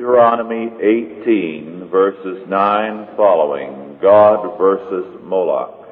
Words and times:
Deuteronomy 0.00 0.72
18, 0.80 1.90
verses 1.90 2.48
9 2.48 3.08
following, 3.18 3.98
God 4.00 4.56
versus 4.56 5.20
Moloch. 5.22 5.86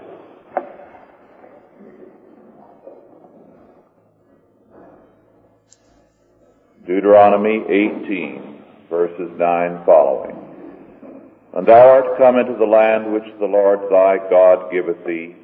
Deuteronomy 6.86 7.62
18, 7.68 8.62
verses 8.88 9.30
9 9.36 9.84
following. 9.84 10.38
And 11.52 11.68
thou 11.68 11.74
art 11.74 12.16
come 12.16 12.38
into 12.38 12.56
the 12.58 12.64
land 12.64 13.12
which 13.12 13.30
the 13.38 13.44
Lord 13.44 13.80
thy 13.90 14.16
God 14.30 14.72
giveth 14.72 15.04
thee. 15.04 15.36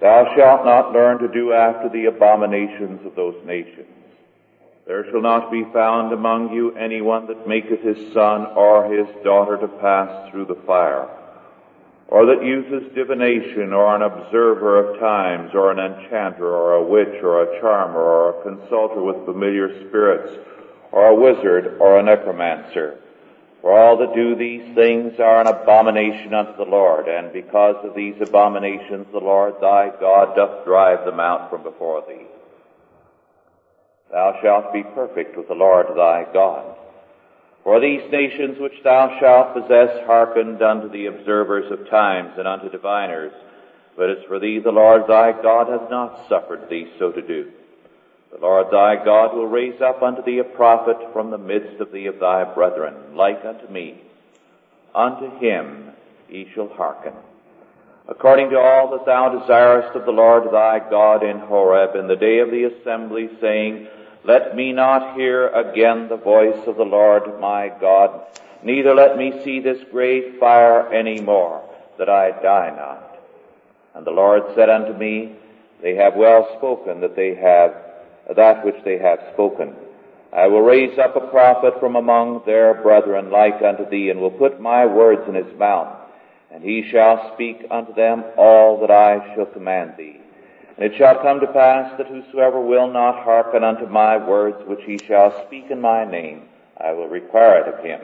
Thou 0.00 0.34
shalt 0.36 0.64
not 0.64 0.92
learn 0.92 1.20
to 1.20 1.28
do 1.28 1.52
after 1.52 1.88
the 1.88 2.06
abominations 2.06 3.06
of 3.06 3.14
those 3.14 3.36
nations. 3.46 3.97
There 4.88 5.04
shall 5.10 5.20
not 5.20 5.50
be 5.52 5.64
found 5.64 6.14
among 6.14 6.54
you 6.54 6.74
anyone 6.74 7.26
that 7.26 7.46
maketh 7.46 7.82
his 7.82 8.10
son 8.14 8.46
or 8.46 8.90
his 8.90 9.06
daughter 9.22 9.58
to 9.58 9.68
pass 9.68 10.30
through 10.30 10.46
the 10.46 10.62
fire, 10.66 11.06
or 12.08 12.24
that 12.24 12.42
uses 12.42 12.94
divination, 12.94 13.74
or 13.74 13.94
an 13.94 14.00
observer 14.00 14.78
of 14.78 14.98
times, 14.98 15.50
or 15.52 15.70
an 15.70 15.78
enchanter, 15.78 16.48
or 16.48 16.72
a 16.72 16.82
witch, 16.82 17.22
or 17.22 17.42
a 17.42 17.60
charmer, 17.60 18.00
or 18.00 18.30
a 18.30 18.42
consulter 18.42 19.02
with 19.02 19.26
familiar 19.26 19.68
spirits, 19.86 20.38
or 20.90 21.08
a 21.08 21.14
wizard, 21.14 21.76
or 21.80 21.98
a 21.98 22.02
necromancer. 22.02 22.98
For 23.60 23.78
all 23.78 23.98
that 23.98 24.14
do 24.14 24.36
these 24.36 24.74
things 24.74 25.20
are 25.20 25.42
an 25.42 25.48
abomination 25.48 26.32
unto 26.32 26.56
the 26.56 26.70
Lord, 26.70 27.08
and 27.08 27.30
because 27.30 27.76
of 27.84 27.94
these 27.94 28.16
abominations 28.22 29.06
the 29.12 29.18
Lord 29.18 29.56
thy 29.60 29.90
God 30.00 30.34
doth 30.34 30.64
drive 30.64 31.04
them 31.04 31.20
out 31.20 31.50
from 31.50 31.62
before 31.62 32.02
thee. 32.08 32.24
Thou 34.10 34.38
shalt 34.42 34.72
be 34.72 34.82
perfect 34.82 35.36
with 35.36 35.48
the 35.48 35.54
Lord 35.54 35.86
thy 35.96 36.24
God. 36.32 36.76
For 37.64 37.80
these 37.80 38.10
nations 38.10 38.58
which 38.58 38.82
thou 38.82 39.18
shalt 39.20 39.54
possess 39.54 40.06
hearkened 40.06 40.62
unto 40.62 40.88
the 40.88 41.06
observers 41.06 41.70
of 41.70 41.90
times 41.90 42.32
and 42.38 42.48
unto 42.48 42.70
diviners, 42.70 43.32
but 43.96 44.10
as 44.10 44.24
for 44.26 44.38
thee 44.38 44.58
the 44.58 44.72
Lord 44.72 45.06
thy 45.06 45.32
God 45.32 45.68
hath 45.68 45.90
not 45.90 46.28
suffered 46.28 46.68
thee 46.70 46.90
so 46.98 47.12
to 47.12 47.20
do. 47.20 47.50
The 48.32 48.38
Lord 48.38 48.70
thy 48.70 49.04
God 49.04 49.34
will 49.34 49.46
raise 49.46 49.80
up 49.80 50.02
unto 50.02 50.22
thee 50.22 50.38
a 50.38 50.44
prophet 50.44 50.96
from 51.12 51.30
the 51.30 51.38
midst 51.38 51.80
of 51.80 51.92
thee 51.92 52.06
of 52.06 52.18
thy 52.18 52.44
brethren, 52.44 52.94
like 53.14 53.44
unto 53.44 53.66
me. 53.68 54.00
Unto 54.94 55.38
him 55.38 55.92
ye 56.28 56.48
shall 56.54 56.68
hearken. 56.68 57.14
According 58.08 58.48
to 58.50 58.58
all 58.58 58.90
that 58.92 59.04
thou 59.04 59.38
desirest 59.38 59.94
of 59.94 60.06
the 60.06 60.12
Lord 60.12 60.50
thy 60.50 60.78
God 60.78 61.22
in 61.22 61.40
Horeb 61.40 61.94
in 61.94 62.06
the 62.06 62.16
day 62.16 62.38
of 62.38 62.50
the 62.50 62.64
assembly, 62.64 63.28
saying, 63.38 63.86
Let 64.24 64.56
me 64.56 64.72
not 64.72 65.14
hear 65.14 65.48
again 65.48 66.08
the 66.08 66.16
voice 66.16 66.66
of 66.66 66.76
the 66.76 66.84
Lord 66.84 67.38
my 67.38 67.70
God, 67.80 68.22
neither 68.62 68.94
let 68.94 69.18
me 69.18 69.42
see 69.44 69.60
this 69.60 69.84
great 69.92 70.40
fire 70.40 70.90
any 70.90 71.20
more, 71.20 71.62
that 71.98 72.08
I 72.08 72.30
die 72.30 72.74
not. 72.74 73.18
And 73.94 74.06
the 74.06 74.10
Lord 74.10 74.42
said 74.54 74.70
unto 74.70 74.98
me, 74.98 75.36
They 75.82 75.94
have 75.96 76.16
well 76.16 76.48
spoken 76.56 77.02
that 77.02 77.14
they 77.14 77.34
have 77.34 77.74
that 78.34 78.64
which 78.64 78.82
they 78.84 78.98
have 78.98 79.20
spoken. 79.34 79.74
I 80.32 80.46
will 80.46 80.62
raise 80.62 80.98
up 80.98 81.14
a 81.16 81.26
prophet 81.28 81.78
from 81.78 81.96
among 81.96 82.42
their 82.46 82.74
brethren 82.74 83.30
like 83.30 83.60
unto 83.62 83.88
thee, 83.88 84.08
and 84.08 84.18
will 84.20 84.30
put 84.30 84.60
my 84.60 84.86
words 84.86 85.28
in 85.28 85.34
his 85.34 85.58
mouth, 85.58 85.94
and 86.50 86.62
he 86.62 86.88
shall 86.90 87.32
speak 87.34 87.66
unto 87.70 87.94
them 87.94 88.24
all 88.36 88.80
that 88.80 88.90
I 88.90 89.34
shall 89.34 89.46
command 89.46 89.94
thee. 89.96 90.20
And 90.76 90.92
it 90.92 90.96
shall 90.96 91.20
come 91.20 91.40
to 91.40 91.46
pass 91.46 91.96
that 91.98 92.06
whosoever 92.06 92.60
will 92.60 92.90
not 92.90 93.24
hearken 93.24 93.64
unto 93.64 93.86
my 93.86 94.16
words 94.16 94.56
which 94.66 94.84
he 94.84 94.98
shall 95.06 95.46
speak 95.46 95.70
in 95.70 95.80
my 95.80 96.04
name, 96.08 96.42
I 96.76 96.92
will 96.92 97.08
require 97.08 97.60
it 97.60 97.74
of 97.74 97.84
him. 97.84 98.00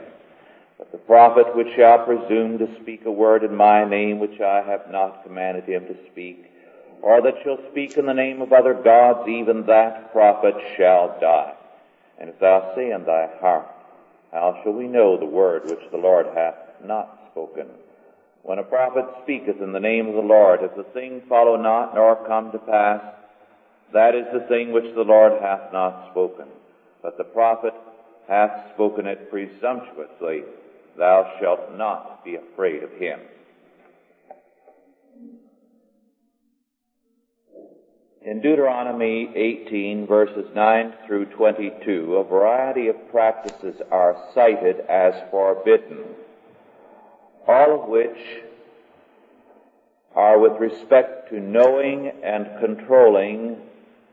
But 0.79 0.91
the 0.91 0.99
prophet 0.99 1.55
which 1.55 1.75
shall 1.77 2.05
presume 2.05 2.59
to 2.59 2.81
speak 2.81 3.05
a 3.07 3.11
word 3.11 3.45
in 3.45 3.55
my 3.55 3.85
name 3.85 4.19
which 4.19 4.41
I 4.41 4.61
have 4.63 4.91
not 4.91 5.23
commanded 5.23 5.65
him 5.65 5.87
to 5.87 5.97
speak, 6.11 6.51
or 7.01 7.23
that 7.23 7.35
shall 7.45 7.59
speak 7.71 7.97
in 7.97 8.07
the 8.07 8.13
name 8.13 8.43
of 8.43 8.53
other 8.53 8.75
gods, 8.75 9.29
even 9.29 9.67
that 9.67 10.13
prophet 10.13 10.55
shall 10.77 11.17
die. 11.21 11.55
And 12.19 12.29
if 12.29 12.39
thou 12.41 12.73
say 12.75 12.91
in 12.91 13.05
thy 13.05 13.29
heart, 13.41 13.69
how 14.33 14.61
shall 14.63 14.73
we 14.73 14.89
know 14.89 15.17
the 15.17 15.27
word 15.27 15.65
which 15.67 15.91
the 15.93 15.97
Lord 15.97 16.27
hath 16.35 16.57
not 16.85 17.21
spoken? 17.31 17.69
When 18.45 18.59
a 18.59 18.63
prophet 18.63 19.07
speaketh 19.23 19.63
in 19.63 19.73
the 19.73 19.81
name 19.81 20.07
of 20.07 20.15
the 20.15 20.21
Lord, 20.21 20.61
if 20.63 20.77
the 20.77 20.85
thing 20.93 21.23
follow 21.31 21.57
not 21.57 21.95
nor 21.95 22.27
come 22.27 22.53
to 22.53 22.59
pass, 22.59 23.03
that 23.95 24.15
is 24.15 24.27
the 24.35 24.47
thing 24.49 24.71
which 24.71 24.95
the 24.95 25.03
Lord 25.03 25.41
hath 25.41 25.73
not 25.73 26.11
spoken. 26.11 26.49
But 27.03 27.17
the 27.17 27.25
prophet 27.25 27.73
hath 28.29 28.75
spoken 28.75 29.07
it 29.07 29.31
presumptuously, 29.31 30.43
thou 30.99 31.33
shalt 31.41 31.75
not 31.79 32.23
be 32.23 32.37
afraid 32.37 32.83
of 32.83 32.91
him. 32.93 33.21
In 38.27 38.43
Deuteronomy 38.43 39.33
18 39.35 40.07
verses 40.07 40.47
9 40.55 40.95
through 41.07 41.27
22, 41.37 42.17
a 42.17 42.25
variety 42.25 42.89
of 42.89 43.11
practices 43.11 43.81
are 43.91 44.17
cited 44.35 44.81
as 44.89 45.15
forbidden, 45.31 46.05
all 47.47 47.83
of 47.83 47.89
which 47.89 48.19
are 50.15 50.39
with 50.39 50.61
respect 50.61 51.31
to 51.31 51.41
knowing 51.41 52.13
and 52.23 52.49
controlling 52.61 53.57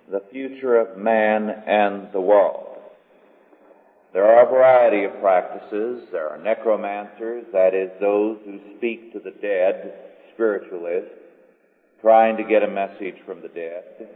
the 0.09 0.21
future 0.31 0.77
of 0.77 0.97
man 0.97 1.49
and 1.67 2.11
the 2.11 2.19
world. 2.19 2.67
There 4.13 4.25
are 4.25 4.45
a 4.45 4.49
variety 4.49 5.05
of 5.05 5.21
practices. 5.21 6.03
There 6.11 6.27
are 6.27 6.37
necromancers, 6.37 7.45
that 7.53 7.73
is, 7.73 7.91
those 8.01 8.39
who 8.43 8.59
speak 8.77 9.13
to 9.13 9.19
the 9.19 9.31
dead, 9.31 9.93
spiritualists 10.33 11.13
trying 12.01 12.35
to 12.37 12.43
get 12.43 12.63
a 12.63 12.67
message 12.67 13.15
from 13.25 13.41
the 13.41 13.47
dead. 13.47 14.09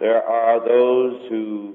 There 0.00 0.22
are 0.22 0.66
those 0.66 1.28
who 1.28 1.74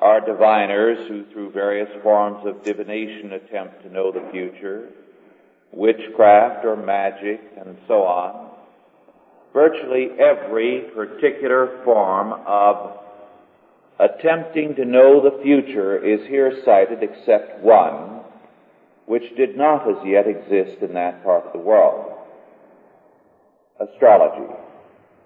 are 0.00 0.20
diviners 0.20 1.06
who 1.08 1.24
through 1.32 1.52
various 1.52 1.90
forms 2.02 2.46
of 2.46 2.64
divination 2.64 3.32
attempt 3.32 3.82
to 3.82 3.92
know 3.92 4.10
the 4.10 4.26
future, 4.32 4.88
witchcraft 5.72 6.64
or 6.64 6.76
magic 6.76 7.40
and 7.58 7.76
so 7.86 8.02
on. 8.02 8.50
Virtually 9.52 10.10
every 10.18 10.90
particular 10.94 11.80
form 11.84 12.32
of 12.46 12.98
attempting 13.98 14.74
to 14.76 14.84
know 14.84 15.20
the 15.20 15.42
future 15.42 16.02
is 16.02 16.26
here 16.28 16.62
cited 16.64 17.02
except 17.02 17.62
one, 17.62 18.20
which 19.06 19.36
did 19.36 19.56
not 19.56 19.88
as 19.88 20.06
yet 20.06 20.26
exist 20.26 20.82
in 20.82 20.94
that 20.94 21.22
part 21.22 21.44
of 21.44 21.52
the 21.52 21.58
world 21.58 22.10
astrology. 23.80 24.52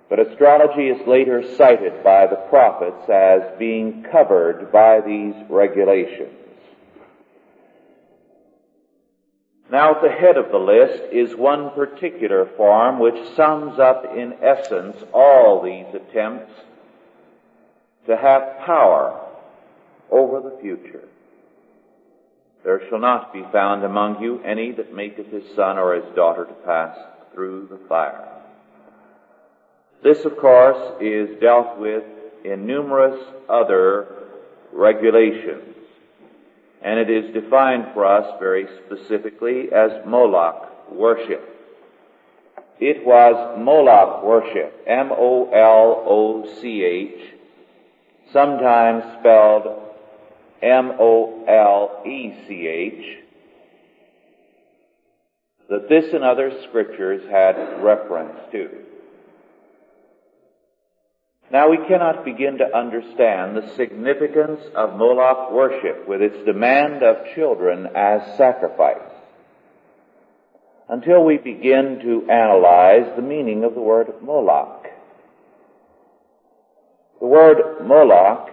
But 0.08 0.20
astrology 0.20 0.88
is 0.88 1.06
later 1.06 1.42
cited 1.56 2.04
by 2.04 2.26
the 2.26 2.36
prophets 2.36 3.08
as 3.08 3.58
being 3.58 4.04
covered 4.10 4.70
by 4.70 5.00
these 5.00 5.34
regulations. 5.48 6.38
Now 9.70 9.96
at 9.96 10.02
the 10.02 10.10
head 10.10 10.36
of 10.36 10.50
the 10.50 10.58
list 10.58 11.02
is 11.10 11.34
one 11.34 11.70
particular 11.70 12.46
form 12.56 12.98
which 12.98 13.34
sums 13.34 13.78
up 13.78 14.04
in 14.14 14.34
essence 14.42 14.96
all 15.12 15.62
these 15.62 15.86
attempts 15.94 16.52
to 18.06 18.16
have 18.16 18.58
power 18.64 19.20
over 20.10 20.40
the 20.40 20.58
future. 20.60 21.08
There 22.62 22.82
shall 22.88 22.98
not 22.98 23.32
be 23.32 23.42
found 23.52 23.84
among 23.84 24.22
you 24.22 24.40
any 24.42 24.72
that 24.72 24.94
maketh 24.94 25.30
his 25.30 25.44
son 25.56 25.78
or 25.78 25.94
his 25.94 26.14
daughter 26.14 26.44
to 26.44 26.54
pass 26.64 26.96
through 27.32 27.68
the 27.70 27.78
fire. 27.88 28.43
This, 30.04 30.24
of 30.26 30.36
course, 30.36 31.00
is 31.00 31.40
dealt 31.40 31.78
with 31.78 32.04
in 32.44 32.66
numerous 32.66 33.18
other 33.48 34.06
regulations. 34.70 35.74
And 36.82 37.00
it 37.00 37.08
is 37.08 37.32
defined 37.32 37.86
for 37.94 38.04
us 38.04 38.26
very 38.38 38.66
specifically 38.84 39.72
as 39.72 40.04
Moloch 40.06 40.92
worship. 40.92 41.48
It 42.78 43.06
was 43.06 43.58
Moloch 43.58 44.22
worship, 44.22 44.84
M-O-L-O-C-H, 44.86 45.54
sometimes 48.30 49.04
spelled 49.20 49.80
M-O-L-E-C-H, 50.60 51.46
that 55.70 55.88
this 55.88 56.12
and 56.12 56.22
other 56.22 56.52
scriptures 56.68 57.22
had 57.30 57.56
reference 57.82 58.38
to. 58.52 58.68
Now 61.50 61.70
we 61.70 61.76
cannot 61.76 62.24
begin 62.24 62.58
to 62.58 62.76
understand 62.76 63.56
the 63.56 63.74
significance 63.76 64.60
of 64.74 64.96
Moloch 64.96 65.52
worship 65.52 66.08
with 66.08 66.22
its 66.22 66.44
demand 66.44 67.02
of 67.02 67.34
children 67.34 67.88
as 67.94 68.36
sacrifice 68.36 69.10
until 70.88 71.24
we 71.24 71.38
begin 71.38 72.00
to 72.02 72.30
analyze 72.30 73.14
the 73.16 73.22
meaning 73.22 73.64
of 73.64 73.74
the 73.74 73.80
word 73.80 74.12
Moloch. 74.22 74.86
The 77.20 77.26
word 77.26 77.86
Moloch 77.86 78.50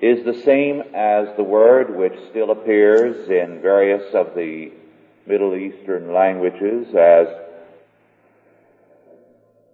is 0.00 0.24
the 0.24 0.42
same 0.44 0.82
as 0.94 1.28
the 1.36 1.42
word 1.42 1.94
which 1.94 2.14
still 2.30 2.50
appears 2.50 3.28
in 3.28 3.60
various 3.60 4.14
of 4.14 4.34
the 4.34 4.72
Middle 5.26 5.54
Eastern 5.54 6.14
languages 6.14 6.86
as 6.94 7.26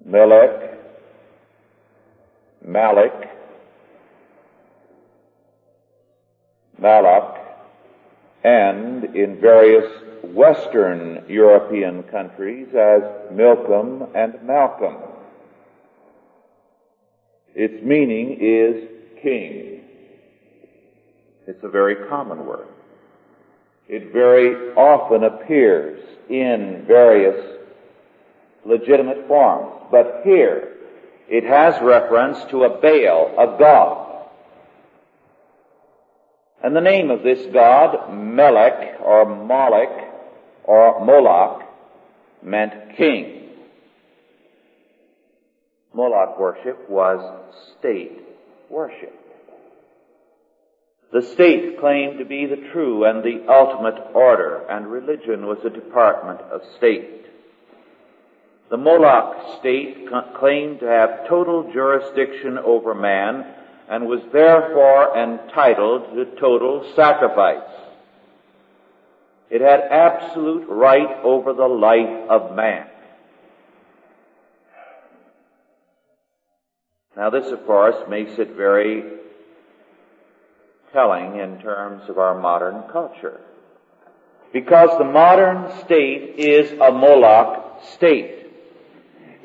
Melech, 0.05 0.76
Malik, 2.65 3.13
Malak, 6.79 7.39
and 8.45 9.05
in 9.17 9.41
various 9.41 9.85
Western 10.23 11.25
European 11.29 12.03
countries 12.05 12.69
as 12.75 13.03
Milcom 13.33 14.07
and 14.15 14.35
Malcolm. 14.43 14.97
Its 17.55 17.83
meaning 17.83 18.37
is 18.41 18.89
king. 19.23 19.83
It's 21.47 21.63
a 21.65 21.69
very 21.69 21.97
common 22.09 22.45
word. 22.45 22.69
It 23.89 24.13
very 24.13 24.73
often 24.75 25.25
appears 25.25 26.03
in 26.29 26.85
various 26.87 27.57
legitimate 28.65 29.27
forms. 29.29 29.73
But 29.91 30.23
here, 30.25 30.76
it 31.29 31.45
has 31.45 31.81
reference 31.83 32.39
to 32.51 32.65
a 32.65 32.81
Baal, 32.81 33.35
a 33.39 33.59
god. 33.59 34.07
And 36.63 36.75
the 36.75 36.81
name 36.81 37.11
of 37.11 37.23
this 37.23 37.47
god, 37.53 38.13
Melech 38.13 39.01
or 39.01 39.25
Moloch 39.25 40.15
or 40.65 41.05
Moloch, 41.05 41.63
meant 42.43 42.97
king. 42.97 43.51
Moloch 45.95 46.39
worship 46.39 46.89
was 46.89 47.21
state 47.79 48.21
worship. 48.69 49.15
The 51.13 51.23
state 51.23 51.79
claimed 51.79 52.19
to 52.19 52.25
be 52.25 52.47
the 52.47 52.69
true 52.73 53.05
and 53.05 53.23
the 53.23 53.51
ultimate 53.51 54.11
order, 54.13 54.67
and 54.69 54.89
religion 54.89 55.47
was 55.47 55.59
a 55.65 55.71
department 55.71 56.41
of 56.43 56.63
state. 56.77 57.26
The 58.71 58.77
Moloch 58.77 59.59
state 59.61 60.09
claimed 60.39 60.81
to 60.81 60.87
have 60.87 61.29
total 61.29 61.71
jurisdiction 61.73 62.59
over 62.59 62.95
man 62.95 63.45
and 63.89 64.07
was 64.07 64.21
therefore 64.33 65.17
entitled 65.17 66.15
to 66.15 66.41
total 66.41 66.93
sacrifice. 66.97 67.71
It 69.51 69.61
had 69.61 69.81
absolute 69.81 70.67
right 70.69 71.23
over 71.23 71.53
the 71.53 71.69
life 71.69 72.29
of 72.29 72.57
man. 72.57 72.89
Now 77.17 77.31
this, 77.31 77.47
of 77.47 77.65
course, 77.65 77.97
makes 78.09 78.39
it 78.39 78.57
very 78.57 79.05
telling 80.93 81.39
in 81.39 81.61
terms 81.61 82.09
of 82.09 82.19
our 82.19 82.39
modern 82.39 82.83
culture. 82.91 83.41
Because 84.53 84.91
the 84.99 85.05
modern 85.05 85.71
state 85.85 86.35
is 86.37 86.73
a 86.73 86.91
Moloch 86.91 87.83
state. 87.95 88.36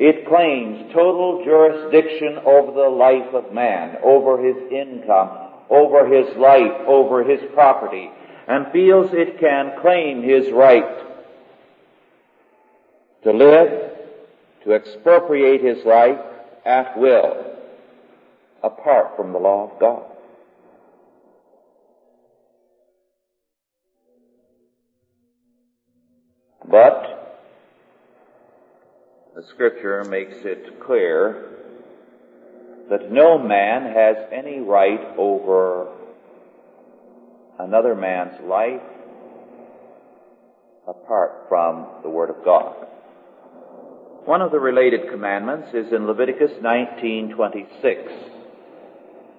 It 0.03 0.27
claims 0.27 0.91
total 0.95 1.43
jurisdiction 1.45 2.39
over 2.43 2.71
the 2.71 2.89
life 2.89 3.35
of 3.35 3.53
man, 3.53 3.97
over 4.03 4.43
his 4.43 4.55
income, 4.71 5.29
over 5.69 6.07
his 6.07 6.35
life, 6.37 6.73
over 6.87 7.23
his 7.23 7.39
property, 7.53 8.09
and 8.47 8.71
feels 8.71 9.11
it 9.13 9.39
can 9.39 9.79
claim 9.79 10.23
his 10.23 10.51
right 10.51 11.05
to 13.25 13.31
live, 13.31 13.91
to 14.63 14.71
expropriate 14.71 15.61
his 15.61 15.85
life 15.85 16.17
at 16.65 16.97
will, 16.97 17.57
apart 18.63 19.15
from 19.15 19.33
the 19.33 19.37
law 19.37 19.71
of 19.71 19.79
God. 19.79 20.03
But 26.67 27.20
the 29.41 29.47
scripture 29.47 30.03
makes 30.03 30.35
it 30.43 30.79
clear 30.85 31.49
that 32.91 33.11
no 33.11 33.39
man 33.39 33.91
has 33.91 34.15
any 34.31 34.59
right 34.59 34.99
over 35.17 35.87
another 37.59 37.95
man's 37.95 38.39
life 38.43 38.81
apart 40.87 41.45
from 41.49 41.87
the 42.03 42.09
Word 42.09 42.29
of 42.29 42.43
God. 42.45 42.75
One 44.25 44.41
of 44.41 44.51
the 44.51 44.59
related 44.59 45.09
commandments 45.09 45.69
is 45.73 45.91
in 45.91 46.05
Leviticus 46.05 46.51
19:26. 46.61 48.11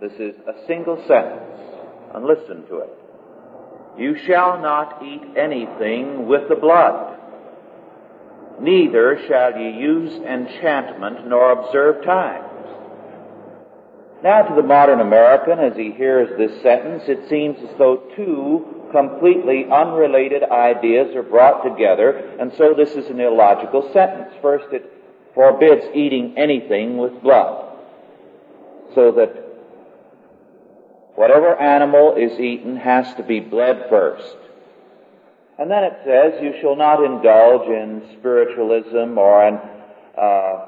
This 0.01 0.13
is 0.15 0.35
a 0.49 0.67
single 0.67 0.97
sentence, 1.07 1.61
and 2.13 2.25
listen 2.25 2.67
to 2.67 2.79
it. 2.79 2.91
You 3.99 4.17
shall 4.27 4.61
not 4.61 5.01
eat 5.05 5.23
anything 5.37 6.27
with 6.27 6.49
the 6.49 6.57
blood 6.57 7.12
neither 8.63 9.21
shall 9.27 9.59
ye 9.59 9.71
use 9.79 10.13
enchantment 10.23 11.27
nor 11.29 11.53
observe 11.53 12.05
times. 12.05 12.49
Now 14.23 14.43
to 14.43 14.55
the 14.55 14.63
modern 14.63 15.01
American, 15.01 15.59
as 15.59 15.77
he 15.77 15.91
hears 15.91 16.29
this 16.39 16.63
sentence, 16.63 17.03
it 17.09 17.29
seems 17.29 17.59
as 17.59 17.77
though 17.77 17.97
two 18.15 18.89
completely 18.93 19.65
unrelated 19.65 20.45
ideas 20.45 21.17
are 21.17 21.25
brought 21.25 21.65
together, 21.65 22.37
and 22.39 22.53
so 22.57 22.73
this 22.73 22.93
is 22.93 23.11
an 23.11 23.19
illogical 23.21 23.91
sentence. 23.93 24.33
First, 24.41 24.73
it 24.73 24.93
forbids 25.35 25.85
eating 25.95 26.35
anything 26.37 26.99
with 26.99 27.21
blood, 27.21 27.77
so 28.95 29.11
that 29.13 29.35
whatever 31.17 31.57
animal 31.57 32.15
is 32.15 32.39
eaten 32.39 32.77
has 32.77 33.13
to 33.15 33.25
be 33.25 33.41
bled 33.41 33.87
first. 33.89 34.37
And 35.59 35.71
then 35.71 35.85
it 35.85 35.99
says, 36.05 36.43
you 36.43 36.55
shall 36.61 36.77
not 36.77 37.05
indulge 37.05 37.69
in 37.69 38.17
spiritualism 38.19 39.19
or 39.19 39.49
in 39.49 39.61
uh, 40.19 40.67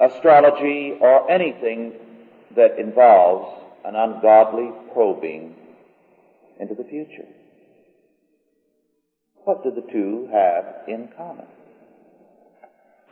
astrology 0.00 0.94
or 1.00 1.30
anything 1.30 1.92
that 2.56 2.78
involves 2.78 3.60
an 3.84 3.94
ungodly 3.94 4.70
probing 4.92 5.54
into 6.58 6.74
the 6.74 6.84
future. 6.84 7.28
What 9.44 9.62
do 9.62 9.70
the 9.70 9.92
two 9.92 10.28
have 10.32 10.88
in 10.88 11.08
common? 11.16 11.46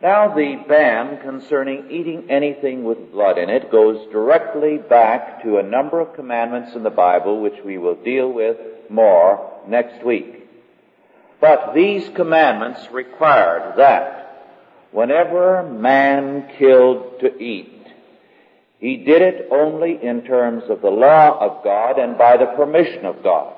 Now 0.03 0.35
the 0.35 0.57
ban 0.67 1.21
concerning 1.21 1.91
eating 1.91 2.31
anything 2.31 2.85
with 2.85 3.13
blood 3.13 3.37
in 3.37 3.51
it 3.51 3.71
goes 3.71 4.11
directly 4.11 4.79
back 4.79 5.43
to 5.43 5.59
a 5.59 5.63
number 5.63 6.01
of 6.01 6.15
commandments 6.15 6.75
in 6.75 6.83
the 6.83 6.91
Bible 6.91 7.43
which 7.43 7.63
we 7.65 7.77
will 7.77 7.97
deal 7.97 8.33
with 8.33 8.57
more 8.91 9.61
next 9.69 10.05
week. 10.05 10.49
But 11.41 11.73
these 11.75 12.09
commandments 12.11 12.81
required 12.93 13.79
that 13.79 14.51
whenever 14.93 15.63
man 15.63 16.51
killed 16.59 17.21
to 17.21 17.39
eat, 17.39 17.87
he 18.79 18.97
did 18.97 19.23
it 19.23 19.49
only 19.51 19.99
in 20.03 20.23
terms 20.25 20.65
of 20.69 20.81
the 20.81 20.91
law 20.91 21.39
of 21.39 21.63
God 21.65 21.99
and 21.99 22.19
by 22.19 22.37
the 22.37 22.53
permission 22.57 23.05
of 23.05 23.23
God. 23.23 23.55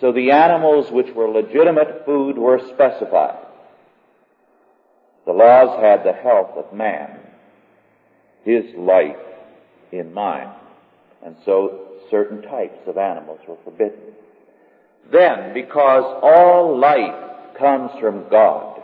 So 0.00 0.12
the 0.12 0.30
animals 0.30 0.90
which 0.90 1.14
were 1.14 1.28
legitimate 1.28 2.04
food 2.06 2.38
were 2.38 2.60
specified. 2.74 3.46
The 5.26 5.32
laws 5.32 5.78
had 5.80 6.04
the 6.04 6.12
health 6.12 6.56
of 6.56 6.72
man, 6.74 7.18
his 8.44 8.64
life 8.76 9.16
in 9.92 10.12
mind, 10.12 10.50
and 11.24 11.36
so 11.44 11.88
certain 12.10 12.42
types 12.42 12.78
of 12.86 12.96
animals 12.96 13.40
were 13.46 13.58
forbidden. 13.64 14.00
Then, 15.10 15.54
because 15.54 16.04
all 16.22 16.78
life 16.78 17.56
comes 17.58 17.90
from 18.00 18.28
God, 18.28 18.82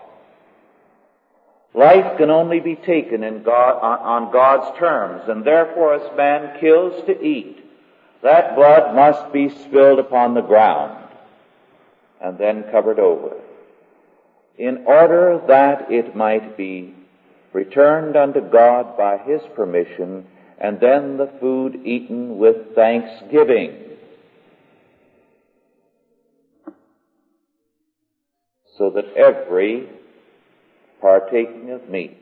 life 1.75 2.17
can 2.19 2.31
only 2.31 2.61
be 2.61 2.77
taken 2.77 3.23
God, 3.43 3.79
on 3.81 4.33
God's 4.33 4.79
terms, 4.79 5.23
and 5.29 5.45
therefore 5.45 5.95
as 5.95 6.17
man 6.17 6.59
kills 6.61 7.05
to 7.07 7.23
eat, 7.23 7.65
that 8.23 8.57
blood 8.57 8.95
must 8.95 9.33
be 9.33 9.51
spilled 9.51 9.99
upon 9.99 10.35
the 10.35 10.41
ground 10.41 11.05
and 12.21 12.39
then 12.39 12.65
covered 12.73 12.99
over 12.99 13.37
in 14.59 14.85
order 14.87 15.41
that 15.49 15.91
it 15.91 16.17
might 16.17 16.57
be 16.57 16.95
returned 17.53 18.17
unto 18.17 18.41
God 18.41 18.97
by 18.97 19.19
His 19.19 19.41
permission, 19.55 20.27
and 20.59 20.81
then 20.81 21.17
the 21.17 21.31
food 21.41 21.81
eaten 21.85 22.39
with 22.39 22.75
thanksgiving. 22.75 23.77
So 28.79 28.91
that 28.91 29.15
every 29.17 29.89
partaking 31.01 31.71
of 31.71 31.89
meat 31.89 32.19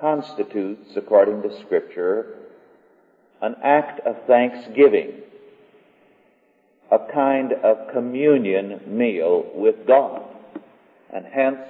constitutes, 0.00 0.96
according 0.96 1.42
to 1.42 1.60
Scripture, 1.62 2.38
an 3.42 3.56
act 3.62 4.00
of 4.06 4.16
thanksgiving, 4.26 5.12
a 6.90 6.98
kind 7.12 7.52
of 7.52 7.92
communion 7.92 8.80
meal 8.86 9.44
with 9.54 9.86
God 9.86 10.22
and 11.12 11.24
hence 11.24 11.60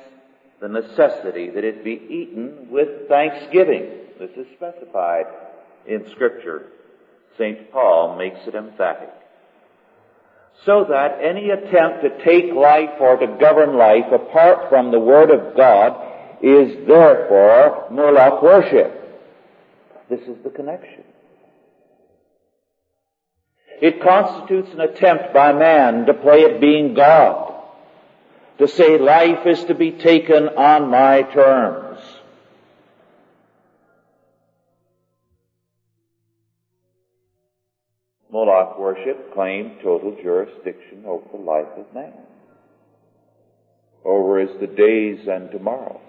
the 0.61 0.69
necessity 0.69 1.51
that 1.51 1.65
it 1.65 1.85
be 1.85 2.01
eaten 2.09 2.69
with 2.71 3.09
thanksgiving. 3.09 3.91
This 4.19 4.31
is 4.37 4.47
specified 4.57 5.27
in 5.87 6.09
Scripture. 6.13 6.67
St. 7.37 7.71
Paul 7.71 8.17
makes 8.17 8.47
it 8.47 8.55
emphatic. 8.55 9.11
So 10.65 10.87
that 10.89 11.19
any 11.23 11.51
attempt 11.51 12.03
to 12.03 12.25
take 12.25 12.55
life 12.55 13.01
or 13.01 13.17
to 13.17 13.27
govern 13.39 13.77
life 13.77 14.11
apart 14.13 14.71
from 14.71 14.91
the 14.91 15.01
Word 15.01 15.31
of 15.31 15.57
God 15.57 16.13
is 16.41 16.87
therefore 16.87 17.89
Moloch 17.91 18.43
worship. 18.43 19.01
This 20.09 20.21
is 20.21 20.43
the 20.43 20.51
connection. 20.51 21.05
It 23.83 24.03
constitutes 24.03 24.73
an 24.73 24.81
attempt 24.81 25.35
by 25.35 25.53
man 25.53 26.07
to 26.07 26.15
play 26.15 26.45
at 26.45 26.61
being 26.61 26.95
God, 26.95 27.55
to 28.59 28.69
say 28.69 28.99
life 28.99 29.47
is 29.47 29.65
to 29.65 29.75
be 29.75 29.91
taken 29.91 30.49
on 30.49 30.89
my 30.89 31.23
terms. 31.23 31.84
Moloch 38.35 38.81
worship 38.81 39.33
claimed 39.33 39.77
total 39.81 40.17
jurisdiction 40.21 41.05
over 41.07 41.25
the 41.31 41.39
life 41.39 41.69
of 41.77 41.95
man, 41.95 42.13
over 44.05 44.41
his 44.41 44.51
the 44.61 44.67
days 44.67 45.21
and 45.29 45.53
tomorrows. 45.53 46.01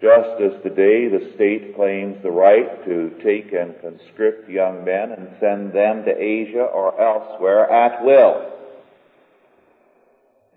Just 0.00 0.40
as 0.40 0.62
today 0.62 1.08
the 1.08 1.32
state 1.34 1.74
claims 1.74 2.22
the 2.22 2.30
right 2.30 2.84
to 2.84 3.10
take 3.20 3.52
and 3.52 3.74
conscript 3.80 4.48
young 4.48 4.84
men 4.84 5.10
and 5.10 5.28
send 5.40 5.72
them 5.72 6.04
to 6.04 6.16
Asia 6.16 6.62
or 6.62 6.98
elsewhere 7.00 7.68
at 7.68 8.04
will, 8.04 8.52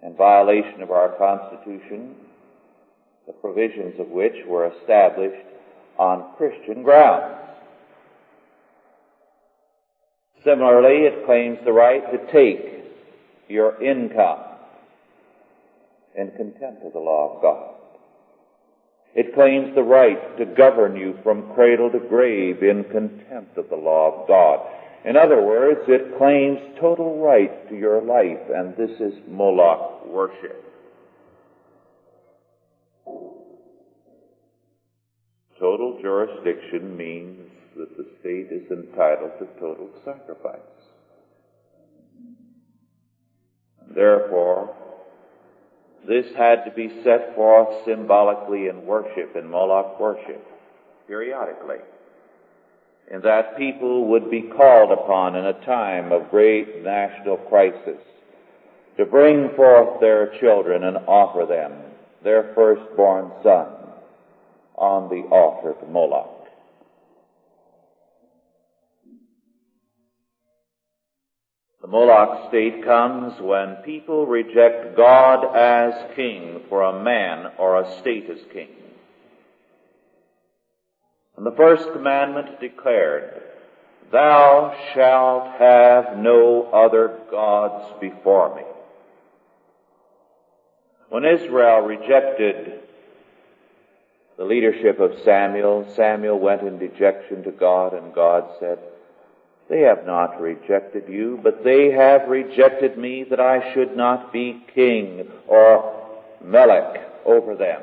in 0.04 0.16
violation 0.16 0.84
of 0.84 0.92
our 0.92 1.10
Constitution, 1.18 2.14
the 3.26 3.34
provisions 3.34 4.00
of 4.00 4.10
which 4.10 4.46
were 4.46 4.72
established 4.80 5.48
on 5.98 6.36
Christian 6.38 6.84
grounds. 6.84 7.43
Similarly, 10.44 11.06
it 11.06 11.26
claims 11.26 11.60
the 11.64 11.72
right 11.72 12.04
to 12.12 12.32
take 12.32 12.84
your 13.48 13.82
income 13.82 14.40
in 16.16 16.32
contempt 16.32 16.84
of 16.86 16.94
the 16.94 17.00
law 17.00 17.36
of 17.36 17.42
God. 17.42 17.70
It 19.16 19.36
claims 19.36 19.76
the 19.76 19.84
right 19.84 20.38
to 20.38 20.46
govern 20.46 20.96
you 20.96 21.18
from 21.24 21.54
cradle 21.54 21.92
to 21.92 22.00
grave 22.00 22.64
in 22.64 22.84
contempt 22.86 23.58
of 23.58 23.70
the 23.70 23.76
law 23.76 24.22
of 24.22 24.28
God. 24.28 24.60
In 25.06 25.16
other 25.16 25.42
words, 25.42 25.82
it 25.88 26.18
claims 26.18 26.60
total 26.80 27.20
right 27.20 27.70
to 27.70 27.76
your 27.76 28.02
life, 28.02 28.40
and 28.54 28.76
this 28.76 29.00
is 29.00 29.14
Moloch 29.28 30.06
worship. 30.08 30.64
Total 35.60 36.00
jurisdiction 36.02 36.98
means 36.98 37.52
that 37.76 37.98
the 37.98 38.06
state 38.20 38.48
is 38.52 38.70
entitled 38.72 39.32
to 39.40 39.46
total 39.60 39.90
sacrifice. 40.06 40.60
Therefore, 43.94 44.76
this 46.08 46.26
had 46.36 46.66
to 46.66 46.72
be 46.72 47.02
set 47.04 47.36
forth 47.36 47.86
symbolically 47.86 48.68
in 48.68 48.86
worship, 48.86 49.36
in 49.36 49.48
Moloch 49.48 50.00
worship, 50.00 50.46
periodically. 51.08 51.78
And 53.12 53.24
that 53.24 53.58
people 53.58 54.08
would 54.08 54.32
be 54.32 54.42
called 54.42 54.92
upon 54.92 55.36
in 55.36 55.46
a 55.46 55.66
time 55.66 56.12
of 56.12 56.30
great 56.30 56.84
national 56.84 57.38
crisis 57.38 58.02
to 58.98 59.06
bring 59.06 59.50
forth 59.56 60.00
their 60.00 60.38
children 60.40 60.84
and 60.84 60.98
offer 61.08 61.46
them 61.46 61.74
their 62.24 62.54
firstborn 62.56 63.32
son 63.44 63.68
on 64.76 65.10
the 65.10 65.28
altar 65.30 65.76
to 65.80 65.88
Moloch. 65.92 66.33
The 71.84 71.90
Moloch 71.90 72.48
state 72.48 72.86
comes 72.86 73.42
when 73.42 73.76
people 73.84 74.26
reject 74.26 74.96
God 74.96 75.54
as 75.54 76.16
king 76.16 76.62
for 76.70 76.82
a 76.82 77.04
man 77.04 77.52
or 77.58 77.82
a 77.82 78.00
state 78.00 78.30
as 78.30 78.40
king. 78.54 78.70
And 81.36 81.46
the 81.46 81.52
first 81.52 81.92
commandment 81.92 82.62
declared, 82.62 83.42
Thou 84.14 84.74
shalt 84.94 85.60
have 85.60 86.18
no 86.18 86.70
other 86.72 87.20
gods 87.30 87.94
before 88.00 88.56
me. 88.56 88.64
When 91.10 91.26
Israel 91.26 91.82
rejected 91.82 92.80
the 94.38 94.46
leadership 94.46 95.02
of 95.02 95.20
Samuel, 95.26 95.92
Samuel 95.98 96.40
went 96.40 96.62
in 96.62 96.80
dejection 96.80 97.44
to 97.44 97.52
God 97.52 97.94
and 97.94 98.14
God 98.14 98.46
said, 98.62 98.80
they 99.74 99.80
have 99.80 100.06
not 100.06 100.40
rejected 100.40 101.10
you, 101.10 101.40
but 101.42 101.64
they 101.64 101.90
have 101.92 102.28
rejected 102.28 102.96
me 102.96 103.24
that 103.24 103.40
I 103.40 103.74
should 103.74 103.98
not 103.98 104.32
be 104.32 104.64
king 104.76 105.28
or 105.48 106.12
melech 106.44 107.02
over 107.26 107.56
them. 107.56 107.82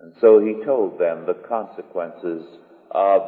And 0.00 0.12
so 0.20 0.40
he 0.40 0.64
told 0.64 0.98
them 0.98 1.26
the 1.26 1.34
consequences 1.34 2.44
of 2.90 3.22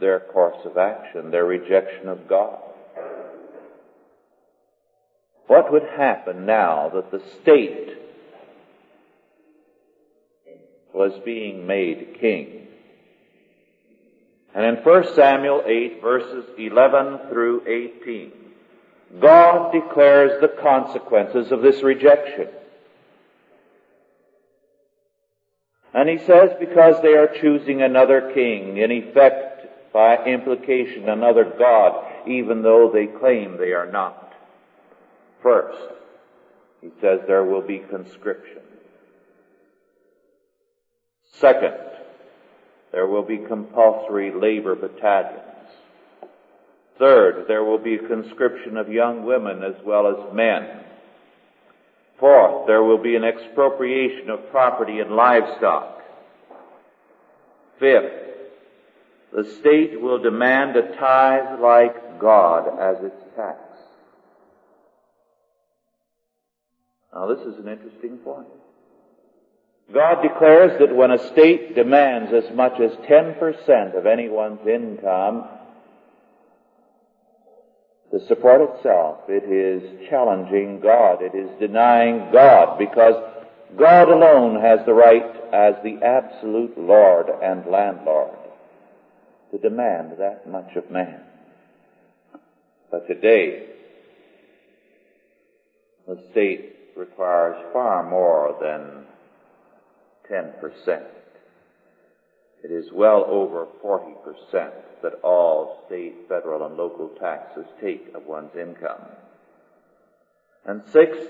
their 0.00 0.18
course 0.18 0.58
of 0.64 0.76
action, 0.76 1.30
their 1.30 1.44
rejection 1.44 2.08
of 2.08 2.26
God. 2.26 2.58
What 5.46 5.70
would 5.70 5.84
happen 5.84 6.46
now 6.46 6.90
that 6.94 7.12
the 7.12 7.22
state 7.42 7.96
was 10.92 11.12
being 11.24 11.64
made 11.64 12.18
king? 12.20 12.63
And 14.54 14.64
in 14.64 14.84
1 14.84 15.14
Samuel 15.14 15.62
8 15.66 16.00
verses 16.00 16.44
11 16.56 17.28
through 17.28 17.66
18, 17.66 18.32
God 19.20 19.72
declares 19.72 20.40
the 20.40 20.48
consequences 20.48 21.50
of 21.50 21.60
this 21.60 21.82
rejection. 21.82 22.48
And 25.92 26.08
he 26.08 26.18
says 26.18 26.50
because 26.58 27.00
they 27.02 27.14
are 27.14 27.28
choosing 27.40 27.82
another 27.82 28.32
king, 28.34 28.78
in 28.78 28.90
effect, 28.90 29.92
by 29.92 30.24
implication, 30.24 31.08
another 31.08 31.44
God, 31.44 32.04
even 32.26 32.62
though 32.62 32.90
they 32.92 33.06
claim 33.06 33.56
they 33.56 33.72
are 33.72 33.90
not. 33.90 34.34
First, 35.42 35.78
he 36.80 36.90
says 37.00 37.20
there 37.26 37.44
will 37.44 37.62
be 37.62 37.78
conscription. 37.78 38.62
Second, 41.34 41.74
there 42.94 43.08
will 43.08 43.24
be 43.24 43.38
compulsory 43.38 44.30
labor 44.32 44.76
battalions. 44.76 45.42
Third, 46.96 47.46
there 47.48 47.64
will 47.64 47.78
be 47.78 47.98
conscription 47.98 48.76
of 48.76 48.88
young 48.88 49.24
women 49.24 49.64
as 49.64 49.74
well 49.84 50.06
as 50.06 50.32
men. 50.32 50.84
Fourth, 52.20 52.68
there 52.68 52.84
will 52.84 53.02
be 53.02 53.16
an 53.16 53.24
expropriation 53.24 54.30
of 54.30 54.48
property 54.52 55.00
and 55.00 55.10
livestock. 55.10 56.02
Fifth, 57.80 58.12
the 59.32 59.56
state 59.58 60.00
will 60.00 60.20
demand 60.20 60.76
a 60.76 60.94
tithe 60.94 61.58
like 61.60 62.20
God 62.20 62.78
as 62.78 63.04
its 63.04 63.24
tax. 63.34 63.58
Now 67.12 67.26
this 67.26 67.40
is 67.40 67.58
an 67.58 67.66
interesting 67.66 68.18
point. 68.18 68.46
God 69.92 70.22
declares 70.22 70.78
that 70.80 70.94
when 70.94 71.10
a 71.10 71.32
state 71.32 71.74
demands 71.74 72.32
as 72.32 72.54
much 72.54 72.80
as 72.80 72.92
10% 73.06 73.96
of 73.96 74.06
anyone's 74.06 74.66
income 74.66 75.46
to 78.10 78.26
support 78.26 78.76
itself, 78.76 79.18
it 79.28 79.44
is 79.44 80.08
challenging 80.08 80.80
God. 80.80 81.20
It 81.20 81.34
is 81.34 81.50
denying 81.60 82.30
God 82.32 82.78
because 82.78 83.14
God 83.76 84.08
alone 84.08 84.60
has 84.60 84.80
the 84.86 84.94
right 84.94 85.24
as 85.52 85.74
the 85.82 86.04
absolute 86.04 86.78
Lord 86.78 87.26
and 87.42 87.66
landlord 87.66 88.38
to 89.50 89.58
demand 89.58 90.12
that 90.18 90.48
much 90.48 90.74
of 90.76 90.90
man. 90.90 91.20
But 92.90 93.06
today, 93.06 93.66
the 96.06 96.18
state 96.30 96.76
requires 96.96 97.56
far 97.72 98.08
more 98.08 98.56
than 98.60 99.04
10%. 100.30 101.02
It 102.64 102.70
is 102.70 102.90
well 102.92 103.24
over 103.28 103.66
40% 103.84 104.70
that 105.02 105.20
all 105.22 105.82
state, 105.86 106.28
federal, 106.28 106.64
and 106.64 106.76
local 106.76 107.08
taxes 107.20 107.66
take 107.80 108.14
of 108.14 108.24
one's 108.26 108.56
income. 108.56 109.02
And 110.64 110.82
sixth, 110.90 111.28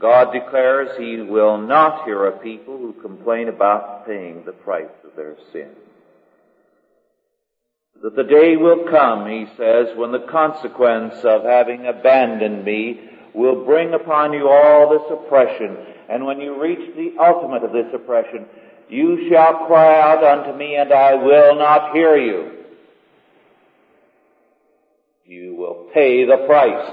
God 0.00 0.32
declares 0.32 0.96
He 0.96 1.20
will 1.20 1.58
not 1.58 2.06
hear 2.06 2.26
a 2.26 2.38
people 2.38 2.78
who 2.78 2.94
complain 3.02 3.48
about 3.48 4.06
paying 4.06 4.44
the 4.46 4.52
price 4.52 4.88
of 5.04 5.14
their 5.14 5.36
sin. 5.52 5.68
That 8.02 8.16
the 8.16 8.24
day 8.24 8.56
will 8.56 8.88
come, 8.90 9.28
He 9.28 9.46
says, 9.58 9.94
when 9.94 10.10
the 10.10 10.26
consequence 10.30 11.16
of 11.22 11.44
having 11.44 11.86
abandoned 11.86 12.64
me 12.64 13.10
will 13.34 13.66
bring 13.66 13.92
upon 13.92 14.32
you 14.32 14.48
all 14.48 14.88
this 14.88 15.18
oppression 15.18 15.76
and 16.10 16.26
when 16.26 16.40
you 16.40 16.60
reach 16.60 16.94
the 16.96 17.14
ultimate 17.22 17.62
of 17.62 17.72
this 17.72 17.86
oppression, 17.94 18.46
You 18.88 19.30
shall 19.30 19.66
cry 19.66 20.00
out 20.00 20.24
unto 20.24 20.58
me 20.58 20.74
and 20.74 20.92
I 20.92 21.14
will 21.14 21.54
not 21.54 21.94
hear 21.94 22.16
you. 22.16 22.64
You 25.24 25.54
will 25.54 25.88
pay 25.94 26.24
the 26.24 26.44
price. 26.48 26.90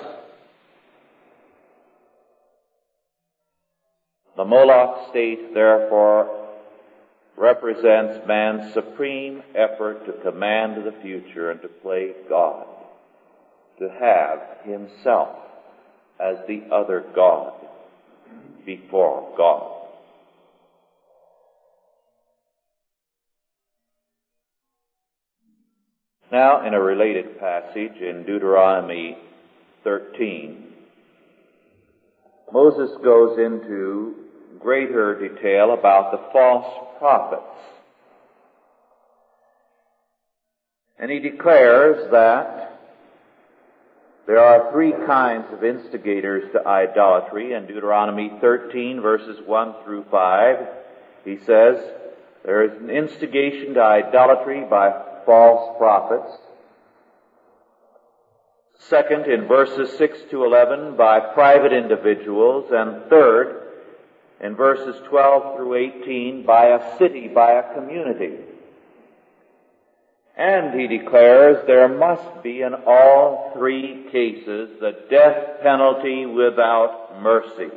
The 4.36 4.46
Moloch 4.46 5.10
state, 5.10 5.56
therefore, 5.56 6.50
represents 7.36 8.28
man's 8.28 8.72
supreme 8.76 9.42
effort 9.56 10.06
to 10.06 10.22
command 10.22 10.86
the 10.86 10.94
future 11.02 11.50
and 11.50 11.60
to 11.64 11.68
play 11.68 12.12
God, 12.30 12.68
to 13.80 13.90
have 13.90 14.64
himself 14.64 15.36
as 16.20 16.38
the 16.48 16.62
other 16.72 17.04
God 17.16 17.67
before 18.68 19.34
God. 19.38 19.74
Now, 26.30 26.68
in 26.68 26.74
a 26.74 26.82
related 26.82 27.40
passage 27.40 27.96
in 28.02 28.26
Deuteronomy 28.28 29.18
13, 29.86 30.66
Moses 32.52 32.92
goes 33.02 33.40
into 33.40 34.16
greater 34.60 35.18
detail 35.18 35.74
about 35.74 36.12
the 36.12 36.20
false 36.34 36.98
prophets. 37.00 37.44
And 41.00 41.10
he 41.10 41.20
declares 41.20 42.12
that 42.12 42.77
there 44.28 44.40
are 44.40 44.72
three 44.72 44.92
kinds 44.92 45.46
of 45.54 45.64
instigators 45.64 46.52
to 46.52 46.68
idolatry. 46.68 47.54
In 47.54 47.66
Deuteronomy 47.66 48.32
13 48.42 49.02
verses 49.02 49.40
1 49.46 49.76
through 49.84 50.06
5, 50.12 50.68
he 51.24 51.38
says, 51.38 51.78
there 52.44 52.64
is 52.64 52.82
an 52.82 52.90
instigation 52.90 53.74
to 53.74 53.82
idolatry 53.82 54.64
by 54.70 54.92
false 55.26 55.78
prophets. 55.78 56.38
Second, 58.80 59.26
in 59.26 59.48
verses 59.48 59.98
6 59.98 60.18
to 60.32 60.46
11, 60.46 60.96
by 60.96 61.20
private 61.20 61.74
individuals. 61.74 62.72
And 62.72 63.10
third, 63.10 63.64
in 64.40 64.56
verses 64.56 64.96
12 65.10 65.58
through 65.58 65.76
18, 65.76 66.46
by 66.46 66.68
a 66.68 66.98
city, 66.98 67.28
by 67.28 67.54
a 67.54 67.74
community. 67.74 68.38
And 70.38 70.80
he 70.80 70.86
declares 70.86 71.66
there 71.66 71.88
must 71.88 72.44
be 72.44 72.62
in 72.62 72.76
all 72.86 73.52
three 73.56 74.06
cases 74.12 74.70
the 74.80 74.94
death 75.10 75.62
penalty 75.64 76.28
without 76.28 77.20
mercy. 77.22 77.70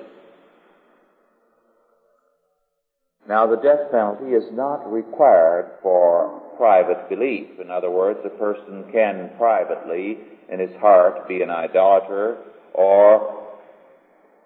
Now 3.27 3.47
the 3.47 3.57
death 3.57 3.91
penalty 3.91 4.33
is 4.33 4.53
not 4.53 4.93
required 4.93 5.71
for 5.83 6.43
private 6.59 7.09
belief. 7.09 7.59
In 7.59 7.71
other 7.71 7.91
words, 7.91 8.19
a 8.27 8.29
person 8.29 8.85
can 8.93 9.31
privately, 9.39 10.19
in 10.51 10.61
his 10.61 10.77
heart, 10.81 11.27
be 11.27 11.41
an 11.41 11.49
idolater 11.49 12.37
or 12.75 13.47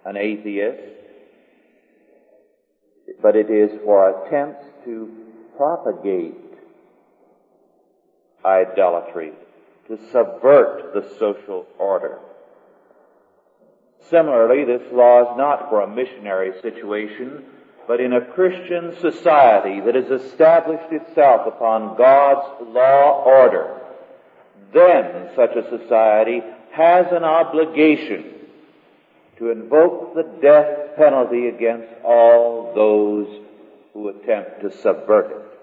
an 0.05 0.17
atheist, 0.17 0.79
but 3.21 3.35
it 3.35 3.51
is 3.51 3.71
for 3.85 4.27
attempts 4.27 4.67
to 4.85 5.11
propagate 5.57 6.44
idolatry, 8.45 9.33
to 9.89 9.99
subvert 10.11 10.95
the 10.95 11.09
social 11.19 11.67
order. 11.79 12.19
Similarly, 14.11 14.65
this 14.65 14.93
law 14.93 15.23
is 15.23 15.39
not 15.39 15.69
for 15.69 15.81
a 15.81 15.89
missionary 15.89 16.53
situation, 16.61 17.45
but 17.87 18.01
in 18.01 18.13
a 18.13 18.25
Christian 18.25 18.97
society 19.01 19.81
that 19.81 19.95
has 19.95 20.11
established 20.11 20.93
itself 20.93 21.47
upon 21.47 21.97
God's 21.97 22.65
law 22.69 23.23
order, 23.25 23.81
then 24.73 25.31
such 25.37 25.55
a 25.57 25.79
society 25.79 26.43
has 26.73 27.07
an 27.13 27.25
obligation 27.25 28.35
to 29.39 29.51
invoke 29.51 30.15
the 30.15 30.23
death 30.41 30.97
penalty 30.97 31.49
against 31.49 31.89
all 32.05 32.73
those 32.75 33.29
who 33.93 34.09
attempt 34.09 34.61
to 34.61 34.77
subvert 34.81 35.31
it. 35.31 35.54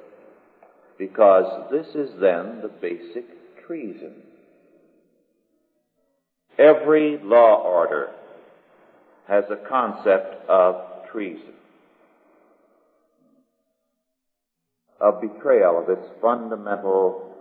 Because 0.97 1.71
this 1.71 1.87
is 1.95 2.11
then 2.19 2.61
the 2.61 2.67
basic 2.67 3.65
treason. 3.65 4.13
Every 6.57 7.17
law 7.17 7.61
order 7.63 8.11
has 9.27 9.45
a 9.49 9.67
concept 9.67 10.47
of 10.49 11.09
treason. 11.11 11.53
of 15.01 15.19
betrayal 15.19 15.79
of 15.79 15.89
its 15.89 16.07
fundamental 16.21 17.35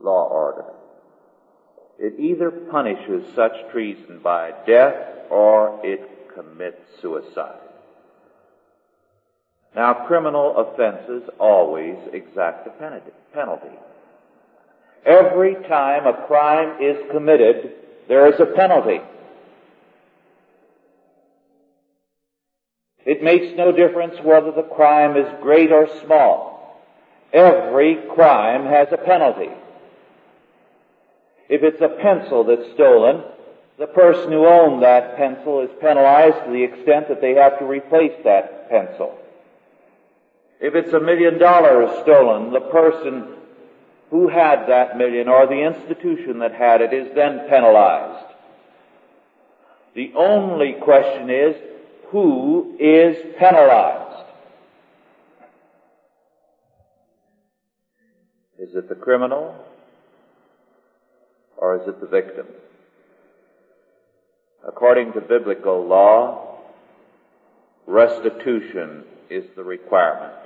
law 0.00 0.28
order. 0.28 0.64
It 1.98 2.18
either 2.18 2.50
punishes 2.50 3.24
such 3.34 3.52
treason 3.70 4.20
by 4.22 4.52
death 4.66 4.96
or 5.30 5.80
it 5.84 6.34
commits 6.34 6.80
suicide. 7.00 7.65
Now, 9.76 10.06
criminal 10.06 10.56
offenses 10.56 11.28
always 11.38 11.96
exact 12.14 12.66
a 12.66 12.70
penalty. 12.70 13.76
Every 15.04 15.54
time 15.68 16.06
a 16.06 16.26
crime 16.26 16.82
is 16.82 16.96
committed, 17.10 17.72
there 18.08 18.26
is 18.26 18.40
a 18.40 18.46
penalty. 18.46 19.00
It 23.04 23.22
makes 23.22 23.54
no 23.54 23.70
difference 23.70 24.14
whether 24.24 24.50
the 24.50 24.62
crime 24.62 25.14
is 25.14 25.26
great 25.42 25.70
or 25.70 25.88
small. 26.06 26.82
Every 27.34 27.98
crime 28.14 28.64
has 28.64 28.88
a 28.92 28.96
penalty. 28.96 29.50
If 31.50 31.62
it's 31.62 31.82
a 31.82 32.00
pencil 32.00 32.44
that's 32.44 32.72
stolen, 32.72 33.22
the 33.78 33.88
person 33.88 34.32
who 34.32 34.46
owned 34.46 34.82
that 34.82 35.18
pencil 35.18 35.60
is 35.60 35.70
penalized 35.82 36.46
to 36.46 36.50
the 36.50 36.64
extent 36.64 37.08
that 37.08 37.20
they 37.20 37.34
have 37.34 37.58
to 37.58 37.66
replace 37.66 38.14
that 38.24 38.70
pencil. 38.70 39.18
If 40.60 40.74
it's 40.74 40.92
a 40.92 41.00
million 41.00 41.38
dollars 41.38 42.02
stolen, 42.02 42.52
the 42.52 42.60
person 42.60 43.36
who 44.10 44.28
had 44.28 44.66
that 44.68 44.96
million 44.96 45.28
or 45.28 45.46
the 45.46 45.66
institution 45.66 46.38
that 46.38 46.54
had 46.54 46.80
it 46.80 46.92
is 46.92 47.14
then 47.14 47.40
penalized. 47.48 48.26
The 49.94 50.12
only 50.14 50.74
question 50.74 51.30
is, 51.30 51.56
who 52.08 52.76
is 52.78 53.16
penalized? 53.38 54.26
Is 58.58 58.74
it 58.74 58.88
the 58.88 58.94
criminal 58.94 59.54
or 61.56 61.82
is 61.82 61.88
it 61.88 62.00
the 62.00 62.06
victim? 62.06 62.46
According 64.66 65.12
to 65.12 65.20
biblical 65.20 65.86
law, 65.86 66.58
restitution 67.86 69.04
is 69.30 69.44
the 69.54 69.64
requirement. 69.64 70.45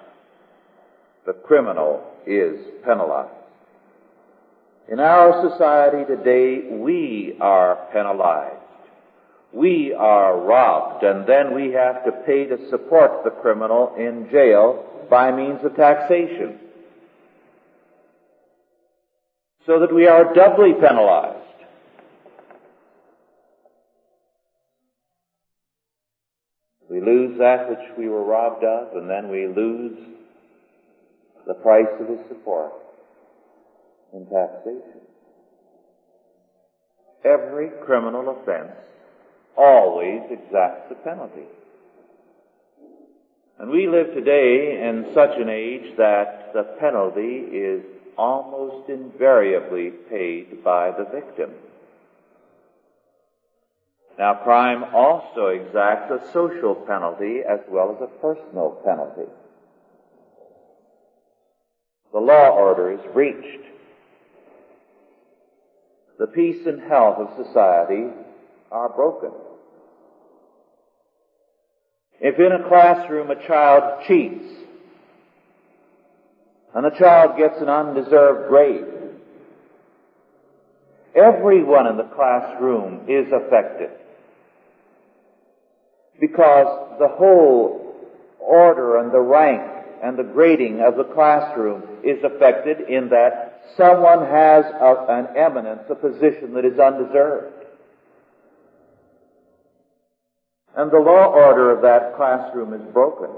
The 1.31 1.35
criminal 1.47 2.03
is 2.27 2.59
penalized. 2.85 3.31
In 4.91 4.99
our 4.99 5.49
society 5.49 6.05
today, 6.05 6.71
we 6.73 7.37
are 7.41 7.87
penalized 7.93 8.57
we 9.53 9.93
are 9.93 10.41
robbed 10.41 11.03
and 11.03 11.27
then 11.27 11.55
we 11.55 11.73
have 11.73 12.05
to 12.05 12.13
pay 12.25 12.47
to 12.47 12.71
support 12.71 13.25
the 13.25 13.31
criminal 13.31 13.95
in 13.99 14.29
jail 14.31 15.07
by 15.11 15.33
means 15.33 15.59
of 15.65 15.75
taxation. 15.75 16.59
So 19.67 19.81
that 19.81 19.93
we 19.93 20.07
are 20.07 20.33
doubly 20.35 20.73
penalized. 20.73 21.37
We 26.89 27.01
lose 27.01 27.39
that 27.39 27.69
which 27.69 27.99
we 27.99 28.09
were 28.09 28.25
robbed 28.25 28.65
of 28.65 28.97
and 28.97 29.09
then 29.09 29.31
we 29.31 29.47
lose 29.47 29.99
the 31.51 31.55
price 31.55 31.89
of 31.99 32.07
his 32.07 32.21
support 32.29 32.73
in 34.13 34.25
taxation. 34.27 35.01
Every 37.25 37.71
criminal 37.85 38.39
offense 38.39 38.71
always 39.59 40.21
exacts 40.31 40.93
a 40.93 40.95
penalty. 40.95 41.49
And 43.59 43.69
we 43.69 43.89
live 43.89 44.15
today 44.15 44.81
in 44.89 45.13
such 45.13 45.37
an 45.39 45.49
age 45.49 45.97
that 45.97 46.53
the 46.55 46.63
penalty 46.79 47.39
is 47.53 47.83
almost 48.17 48.89
invariably 48.89 49.91
paid 50.09 50.63
by 50.63 50.93
the 50.93 51.05
victim. 51.13 51.51
Now 54.21 54.35
crime 54.35 54.85
also 54.95 55.47
exacts 55.47 56.13
a 56.13 56.33
social 56.33 56.77
penalty 56.77 57.41
as 57.41 57.59
well 57.69 57.97
as 57.97 58.03
a 58.03 58.21
personal 58.21 58.81
penalty. 58.85 59.29
The 62.13 62.19
law 62.19 62.51
order 62.51 62.93
is 62.93 63.01
breached. 63.13 63.65
The 66.19 66.27
peace 66.27 66.67
and 66.67 66.83
health 66.83 67.19
of 67.19 67.47
society 67.47 68.09
are 68.71 68.89
broken. 68.91 69.31
If 72.21 72.39
in 72.39 72.53
a 72.53 72.69
classroom 72.69 73.31
a 73.31 73.47
child 73.47 74.05
cheats 74.07 74.45
and 76.75 76.85
the 76.85 76.97
child 76.99 77.37
gets 77.37 77.61
an 77.61 77.69
undeserved 77.69 78.49
grade. 78.49 78.85
Everyone 81.15 81.87
in 81.89 81.97
the 81.97 82.09
classroom 82.15 83.09
is 83.09 83.27
affected 83.33 83.91
because 86.21 86.99
the 87.01 87.09
whole 87.09 87.97
order 88.39 88.99
and 88.99 89.13
the 89.13 89.21
rank 89.21 89.80
and 90.03 90.19
the 90.19 90.23
grading 90.23 90.81
of 90.81 90.97
the 90.97 91.13
classroom 91.15 91.83
is 92.03 92.23
affected 92.25 92.89
in 92.89 93.09
that 93.11 93.63
someone 93.77 94.27
has 94.27 94.65
a, 94.65 95.07
an 95.09 95.37
eminence, 95.37 95.83
a 95.91 95.95
position 95.95 96.55
that 96.55 96.65
is 96.65 96.79
undeserved. 96.79 97.67
And 100.77 100.91
the 100.91 100.99
law 100.99 101.27
order 101.27 101.71
of 101.71 101.83
that 101.83 102.17
classroom 102.17 102.73
is 102.75 102.93
broken. 102.93 103.31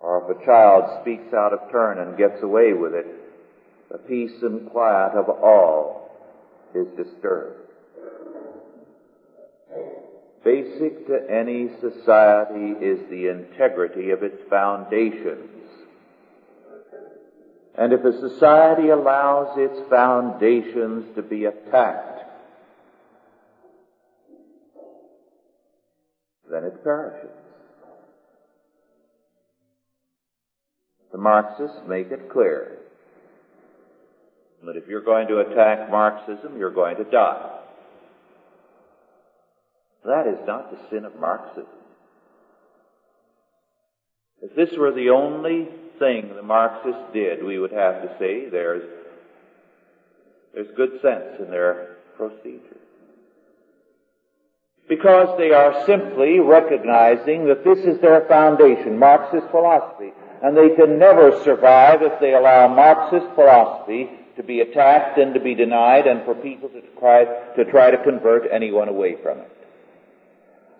Or 0.00 0.28
if 0.28 0.36
a 0.36 0.44
child 0.44 1.00
speaks 1.00 1.32
out 1.32 1.52
of 1.52 1.70
turn 1.70 1.98
and 1.98 2.18
gets 2.18 2.42
away 2.42 2.72
with 2.72 2.92
it, 2.92 3.06
the 3.90 3.98
peace 3.98 4.42
and 4.42 4.68
quiet 4.70 5.12
of 5.12 5.28
all 5.28 6.10
is 6.74 6.86
disturbed. 6.96 7.71
Basic 10.44 11.06
to 11.06 11.18
any 11.30 11.70
society 11.80 12.84
is 12.84 12.98
the 13.08 13.28
integrity 13.28 14.10
of 14.10 14.22
its 14.24 14.42
foundations. 14.50 15.50
And 17.78 17.92
if 17.92 18.04
a 18.04 18.28
society 18.28 18.88
allows 18.88 19.56
its 19.56 19.88
foundations 19.88 21.14
to 21.14 21.22
be 21.22 21.44
attacked, 21.44 22.24
then 26.50 26.64
it 26.64 26.84
perishes. 26.84 27.30
The 31.12 31.18
Marxists 31.18 31.78
make 31.86 32.10
it 32.10 32.30
clear 32.30 32.78
that 34.64 34.76
if 34.76 34.86
you're 34.86 35.02
going 35.02 35.28
to 35.28 35.38
attack 35.38 35.90
Marxism, 35.90 36.58
you're 36.58 36.70
going 36.70 36.96
to 36.96 37.04
die. 37.04 37.58
That 40.04 40.26
is 40.26 40.38
not 40.46 40.70
the 40.70 40.78
sin 40.90 41.04
of 41.04 41.18
Marxism. 41.20 41.66
If 44.42 44.56
this 44.56 44.76
were 44.76 44.92
the 44.92 45.10
only 45.10 45.68
thing 46.00 46.34
the 46.34 46.42
Marxists 46.42 47.12
did, 47.12 47.44
we 47.44 47.60
would 47.60 47.70
have 47.70 48.02
to 48.02 48.08
say 48.18 48.48
there's, 48.48 48.82
there's 50.52 50.66
good 50.76 51.00
sense 51.00 51.38
in 51.38 51.50
their 51.50 51.96
procedure. 52.16 52.78
Because 54.88 55.38
they 55.38 55.52
are 55.52 55.86
simply 55.86 56.40
recognizing 56.40 57.46
that 57.46 57.64
this 57.64 57.78
is 57.78 58.00
their 58.00 58.26
foundation, 58.26 58.98
Marxist 58.98 59.48
philosophy, 59.52 60.12
and 60.42 60.56
they 60.56 60.74
can 60.74 60.98
never 60.98 61.40
survive 61.44 62.02
if 62.02 62.18
they 62.18 62.34
allow 62.34 62.66
Marxist 62.66 63.32
philosophy 63.36 64.10
to 64.36 64.42
be 64.42 64.60
attacked 64.60 65.18
and 65.18 65.34
to 65.34 65.40
be 65.40 65.54
denied 65.54 66.08
and 66.08 66.24
for 66.24 66.34
people 66.34 66.68
to 66.70 66.82
try 66.98 67.24
to, 67.54 67.64
try 67.70 67.92
to 67.92 68.02
convert 68.02 68.50
anyone 68.50 68.88
away 68.88 69.16
from 69.22 69.38
it. 69.38 69.61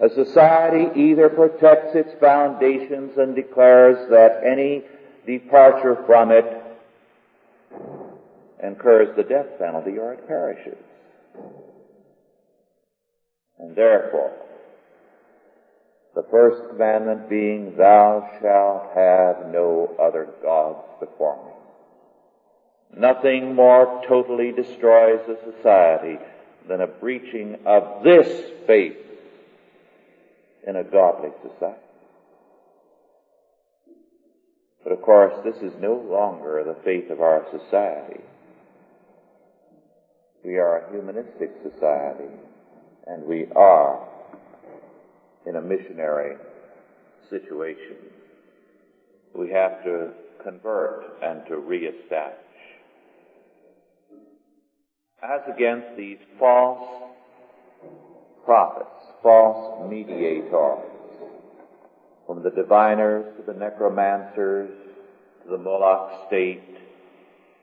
A 0.03 0.11
society 0.11 1.01
either 1.01 1.29
protects 1.29 1.95
its 1.95 2.13
foundations 2.19 3.17
and 3.19 3.37
declares 3.37 4.11
that 4.11 4.43
any 4.45 4.83
departure 5.25 5.97
from 6.07 6.33
it 6.33 6.45
incurs 8.61 9.15
the 9.15 9.23
death 9.23 9.47
penalty 9.61 9.99
or 9.99 10.15
it 10.15 10.27
perishes. 10.27 10.79
And 13.61 13.77
therefore, 13.77 14.33
the 16.17 16.27
first 16.33 16.69
commandment 16.71 17.29
being, 17.29 17.77
Thou 17.77 18.29
shalt 18.41 18.91
have 18.97 19.53
no 19.53 19.95
other 20.01 20.29
gods 20.43 20.85
before 20.99 21.37
me. 21.47 23.01
Nothing 23.01 23.55
more 23.55 24.03
totally 24.09 24.51
destroys 24.51 25.21
a 25.29 25.53
society 25.53 26.19
than 26.67 26.81
a 26.81 26.89
breaching 26.89 27.57
of 27.65 28.03
this 28.03 28.51
faith 28.67 28.97
in 30.67 30.77
a 30.77 30.85
godly 30.85 31.31
society. 31.43 31.81
But 34.83 34.93
of 34.93 35.03
course, 35.03 35.33
this 35.45 35.57
is 35.63 35.73
no 35.81 35.95
longer 35.95 36.65
the 36.65 36.83
faith 36.85 37.11
of 37.11 37.21
our 37.21 37.47
society. 37.51 38.21
We 40.45 40.57
are 40.57 40.79
a 40.79 40.91
humanistic 40.91 41.51
society, 41.63 42.35
and 43.07 43.25
we 43.25 43.47
are 43.55 44.09
in 45.47 45.57
a 45.57 45.61
missionary 45.61 46.37
situation. 47.31 47.97
We 49.35 49.51
have 49.51 49.85
to 49.85 50.11
convert 50.43 51.05
and 51.23 51.47
to 51.47 51.57
reestablish. 51.57 52.39
As 55.23 55.41
against 55.55 55.97
these 55.97 56.19
false 56.39 57.13
prophets, 58.45 59.02
false 59.23 59.89
mediators, 59.91 60.85
from 62.27 62.43
the 62.43 62.51
diviners 62.51 63.25
to 63.37 63.53
the 63.53 63.59
necromancers 63.59 64.71
to 65.45 65.51
the 65.51 65.59
Moloch 65.59 66.27
state, 66.29 66.63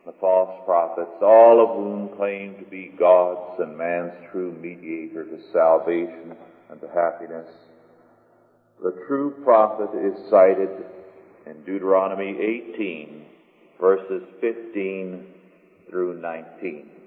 the 0.06 0.14
false 0.20 0.64
prophets, 0.66 1.22
all 1.22 1.62
of 1.62 1.76
whom 1.76 2.18
claim 2.18 2.58
to 2.58 2.66
be 2.66 2.94
God's 2.98 3.60
and 3.60 3.78
man's 3.78 4.14
true 4.32 4.52
mediator 4.60 5.24
to 5.24 5.40
salvation 5.52 6.36
and 6.70 6.82
to 6.82 6.88
happiness. 6.88 7.48
The 8.82 8.96
true 9.08 9.36
prophet 9.44 9.90
is 9.98 10.30
cited 10.30 10.70
in 11.46 11.64
Deuteronomy 11.66 12.38
18, 12.74 13.26
verses 13.80 14.24
15 14.40 15.26
through 15.90 16.20
19. 16.22 16.99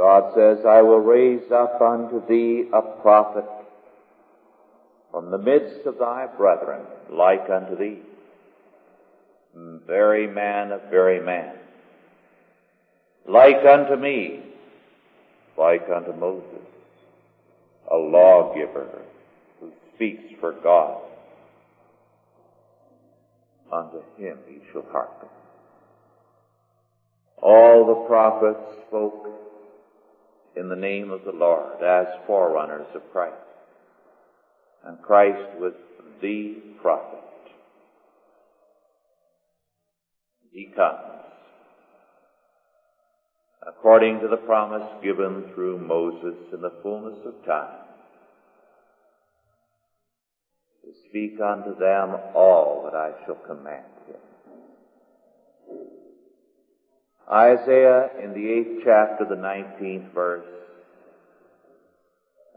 God 0.00 0.32
says, 0.34 0.64
I 0.64 0.80
will 0.80 1.00
raise 1.00 1.52
up 1.52 1.78
unto 1.82 2.26
thee 2.26 2.64
a 2.72 2.80
prophet 3.02 3.44
from 5.10 5.30
the 5.30 5.36
midst 5.36 5.84
of 5.84 5.98
thy 5.98 6.26
brethren, 6.38 6.80
like 7.10 7.50
unto 7.50 7.76
thee. 7.76 7.98
Very 9.86 10.26
man 10.26 10.72
of 10.72 10.80
very 10.88 11.20
man. 11.20 11.54
Like 13.28 13.62
unto 13.66 13.94
me, 13.96 14.40
like 15.58 15.86
unto 15.94 16.14
Moses, 16.14 16.64
a 17.92 17.96
lawgiver 17.96 19.02
who 19.60 19.70
speaks 19.94 20.32
for 20.40 20.52
God. 20.52 21.02
Unto 23.70 23.98
him 24.16 24.38
he 24.48 24.60
shall 24.72 24.86
hearken. 24.90 25.28
All 27.42 27.84
the 27.84 28.08
prophets 28.08 28.86
spoke 28.88 29.49
in 30.56 30.68
the 30.68 30.76
name 30.76 31.10
of 31.10 31.24
the 31.24 31.32
Lord 31.32 31.82
as 31.82 32.06
forerunners 32.26 32.88
of 32.94 33.02
Christ. 33.12 33.36
And 34.84 35.00
Christ 35.02 35.58
was 35.58 35.74
the 36.20 36.56
prophet. 36.80 37.18
He 40.52 40.66
comes 40.74 41.20
according 43.66 44.20
to 44.20 44.28
the 44.28 44.36
promise 44.36 44.88
given 45.02 45.44
through 45.54 45.78
Moses 45.78 46.34
in 46.52 46.60
the 46.60 46.72
fullness 46.82 47.18
of 47.24 47.34
time 47.46 47.78
to 50.82 50.90
speak 51.08 51.38
unto 51.40 51.78
them 51.78 52.16
all 52.34 52.82
that 52.84 52.96
I 52.96 53.12
shall 53.24 53.38
command 53.46 53.89
Isaiah 57.32 58.10
in 58.22 58.32
the 58.32 58.50
eighth 58.50 58.82
chapter, 58.84 59.24
the 59.28 59.40
nineteenth 59.40 60.12
verse, 60.12 60.46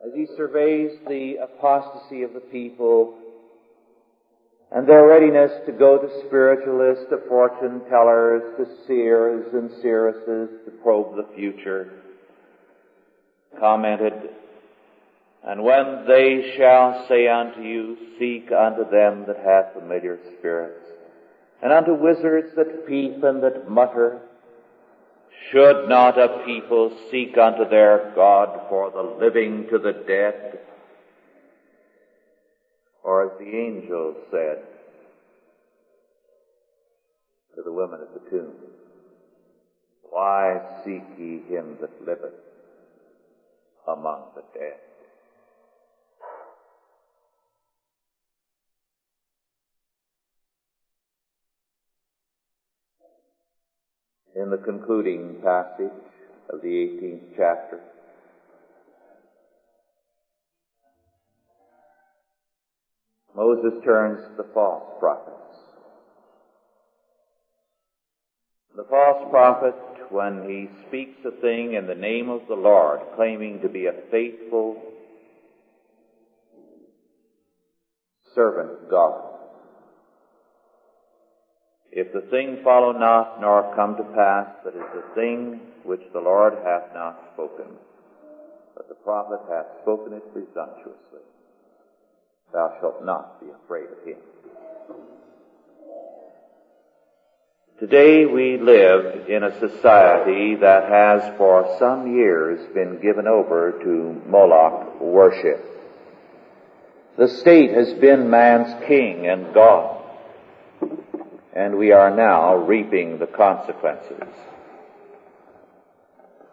as 0.06 0.14
he 0.16 0.26
surveys 0.36 0.92
the 1.08 1.36
apostasy 1.44 2.24
of 2.24 2.34
the 2.34 2.40
people 2.40 3.20
and 4.72 4.88
their 4.88 5.06
readiness 5.08 5.52
to 5.68 5.72
go 5.72 6.00
to 6.00 6.26
spiritualists, 6.26 7.06
to 7.12 7.20
fortune 7.30 7.82
tellers, 7.90 8.42
to 8.58 8.66
seers 8.88 9.46
and 9.54 9.70
seeresses 9.84 10.50
to 10.66 10.72
probe 10.82 11.16
the 11.16 11.28
future, 11.36 11.94
commented, 13.60 14.14
And 15.46 15.64
when 15.64 16.06
they 16.08 16.56
shall 16.58 17.06
say 17.08 17.28
unto 17.28 17.62
you, 17.62 17.98
Seek 18.18 18.52
unto 18.52 18.90
them 18.90 19.26
that 19.28 19.38
have 19.46 19.74
familiar 19.80 20.18
spirits, 20.40 20.88
and 21.62 21.72
unto 21.72 21.94
wizards 21.94 22.56
that 22.56 22.88
peep 22.88 23.24
and 23.24 23.44
that 23.44 23.70
mutter, 23.70 24.22
should 25.52 25.88
not 25.88 26.18
a 26.18 26.44
people 26.46 26.98
seek 27.12 27.38
unto 27.38 27.68
their 27.70 28.12
God 28.16 28.68
for 28.70 28.92
the 28.92 29.02
living 29.02 29.68
to 29.70 29.78
the 29.78 29.94
dead? 29.94 30.60
Or 33.04 33.26
as 33.26 33.40
the 33.40 33.56
angel 33.56 34.16
said 34.32 34.64
to 37.56 37.62
the 37.62 37.72
women 37.72 38.00
at 38.02 38.14
the 38.14 38.30
tomb, 38.30 38.54
Why 40.10 40.60
seek 40.84 41.04
ye 41.18 41.42
him 41.50 41.78
that 41.82 42.06
liveth 42.06 42.34
among 43.88 44.24
the 44.36 44.44
dead? 44.58 44.80
In 54.36 54.50
the 54.50 54.58
concluding 54.58 55.36
passage 55.44 55.92
of 56.50 56.62
the 56.62 56.68
18th 56.68 57.22
chapter. 57.38 57.80
Moses 63.36 63.74
turns 63.84 64.20
to 64.30 64.44
the 64.44 64.50
false 64.54 64.84
prophets. 65.00 65.34
The 68.76 68.86
false 68.90 69.30
prophet, 69.30 69.76
when 70.10 70.48
he 70.48 70.70
speaks 70.88 71.20
a 71.26 71.42
thing 71.42 71.74
in 71.74 71.88
the 71.88 71.96
name 71.96 72.30
of 72.30 72.42
the 72.48 72.56
Lord, 72.56 73.00
claiming 73.16 73.62
to 73.62 73.70
be 73.70 73.86
a 73.86 73.94
faithful 74.12 74.82
servant 78.34 78.72
of 78.72 78.90
God, 78.90 79.33
if 81.96 82.12
the 82.12 82.22
thing 82.32 82.58
follow 82.64 82.92
not, 82.92 83.40
nor 83.40 83.72
come 83.76 83.96
to 83.98 84.04
pass, 84.16 84.48
that 84.66 84.74
is 84.74 84.90
the 84.96 85.14
thing 85.14 85.60
which 85.84 86.02
the 86.12 86.20
Lord 86.20 86.54
hath 86.64 86.92
not 86.96 87.20
spoken, 87.34 87.68
but 88.76 88.90
the 88.90 88.96
prophet 88.96 89.40
hath 89.48 89.68
spoken 89.84 90.14
it 90.14 90.34
presumptuously, 90.34 91.22
thou 92.52 92.78
shalt 92.82 93.06
not 93.06 93.40
be 93.40 93.48
afraid 93.64 93.86
of 93.86 94.08
him. 94.08 94.18
Today 97.80 98.26
we 98.26 98.58
live 98.58 99.30
in 99.30 99.44
a 99.44 99.60
society 99.60 100.56
that 100.56 100.90
has 100.90 101.38
for 101.38 101.76
some 101.78 102.16
years 102.16 102.74
been 102.74 103.00
given 103.02 103.28
over 103.28 103.72
to 103.84 104.30
Moloch 104.30 105.00
worship. 105.00 105.64
The 107.20 107.28
state 107.28 107.72
has 107.72 107.94
been 107.94 108.32
man's 108.32 108.84
king 108.88 109.28
and 109.28 109.54
God 109.54 110.03
and 111.56 111.78
we 111.78 111.92
are 111.92 112.16
now 112.16 112.56
reaping 112.56 113.20
the 113.20 113.28
consequences. 113.28 114.24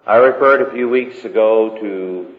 I 0.07 0.17
referred 0.17 0.63
a 0.63 0.73
few 0.73 0.89
weeks 0.89 1.25
ago 1.25 1.79
to 1.81 2.35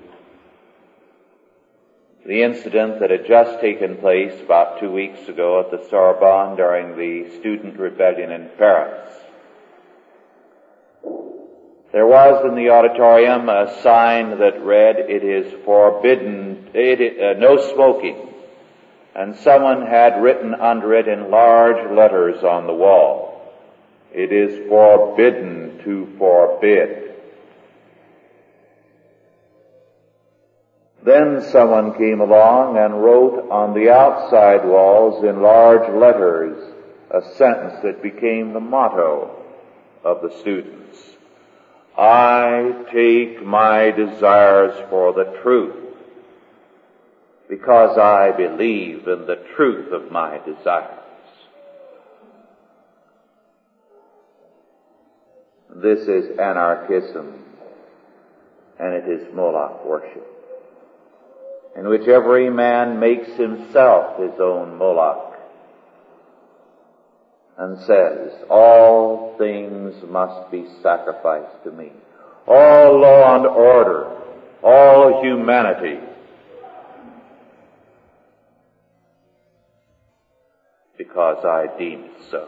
the 2.25 2.43
incident 2.43 2.99
that 2.99 3.09
had 3.09 3.25
just 3.25 3.59
taken 3.61 3.97
place 3.97 4.39
about 4.41 4.79
two 4.79 4.91
weeks 4.91 5.27
ago 5.27 5.59
at 5.59 5.71
the 5.71 5.87
Sorbonne 5.89 6.55
during 6.55 6.95
the 6.95 7.39
student 7.39 7.79
rebellion 7.79 8.31
in 8.31 8.49
Paris. 8.57 9.11
There 11.91 12.07
was 12.07 12.45
in 12.45 12.55
the 12.55 12.69
auditorium 12.69 13.49
a 13.49 13.81
sign 13.81 14.39
that 14.39 14.63
read, 14.63 14.97
it 14.97 15.23
is 15.23 15.51
forbidden, 15.65 16.69
it, 16.73 17.19
uh, 17.19 17.39
no 17.39 17.57
smoking 17.73 18.30
and 19.15 19.35
someone 19.37 19.85
had 19.85 20.21
written 20.21 20.53
under 20.55 20.93
it 20.93 21.07
in 21.07 21.29
large 21.29 21.91
letters 21.91 22.43
on 22.43 22.67
the 22.67 22.73
wall, 22.73 23.53
it 24.13 24.31
is 24.31 24.67
forbidden 24.67 25.81
to 25.83 26.13
forbid. 26.17 27.15
Then 31.03 31.41
someone 31.41 31.97
came 31.97 32.21
along 32.21 32.77
and 32.77 33.03
wrote 33.03 33.49
on 33.49 33.73
the 33.73 33.89
outside 33.89 34.63
walls 34.65 35.23
in 35.23 35.41
large 35.41 35.91
letters 35.93 36.73
a 37.09 37.21
sentence 37.35 37.81
that 37.83 38.03
became 38.03 38.53
the 38.53 38.59
motto 38.59 39.43
of 40.03 40.21
the 40.21 40.31
students. 40.39 40.97
I 41.97 42.85
take 42.91 43.43
my 43.43 43.91
desires 43.91 44.73
for 44.89 45.11
the 45.13 45.39
truth 45.41 45.80
because 47.51 47.97
I 47.97 48.31
believe 48.31 49.09
in 49.09 49.25
the 49.27 49.43
truth 49.57 49.91
of 49.91 50.09
my 50.09 50.37
desires. 50.37 50.99
This 55.75 56.07
is 56.07 56.39
anarchism, 56.39 57.43
and 58.79 58.93
it 58.93 59.03
is 59.05 59.35
Moloch 59.35 59.85
worship, 59.85 60.25
in 61.75 61.89
which 61.89 62.07
every 62.07 62.49
man 62.49 63.01
makes 63.01 63.27
himself 63.33 64.17
his 64.17 64.39
own 64.39 64.77
Moloch 64.77 65.37
and 67.57 67.77
says, 67.79 68.31
all 68.49 69.35
things 69.37 69.93
must 70.07 70.49
be 70.51 70.65
sacrificed 70.81 71.65
to 71.65 71.71
me. 71.71 71.91
All 72.47 72.97
law 73.01 73.35
and 73.35 73.45
order, 73.45 74.09
all 74.63 75.21
humanity 75.21 75.99
because 81.21 81.45
I 81.45 81.77
deem 81.77 82.03
it 82.05 82.11
so. 82.31 82.47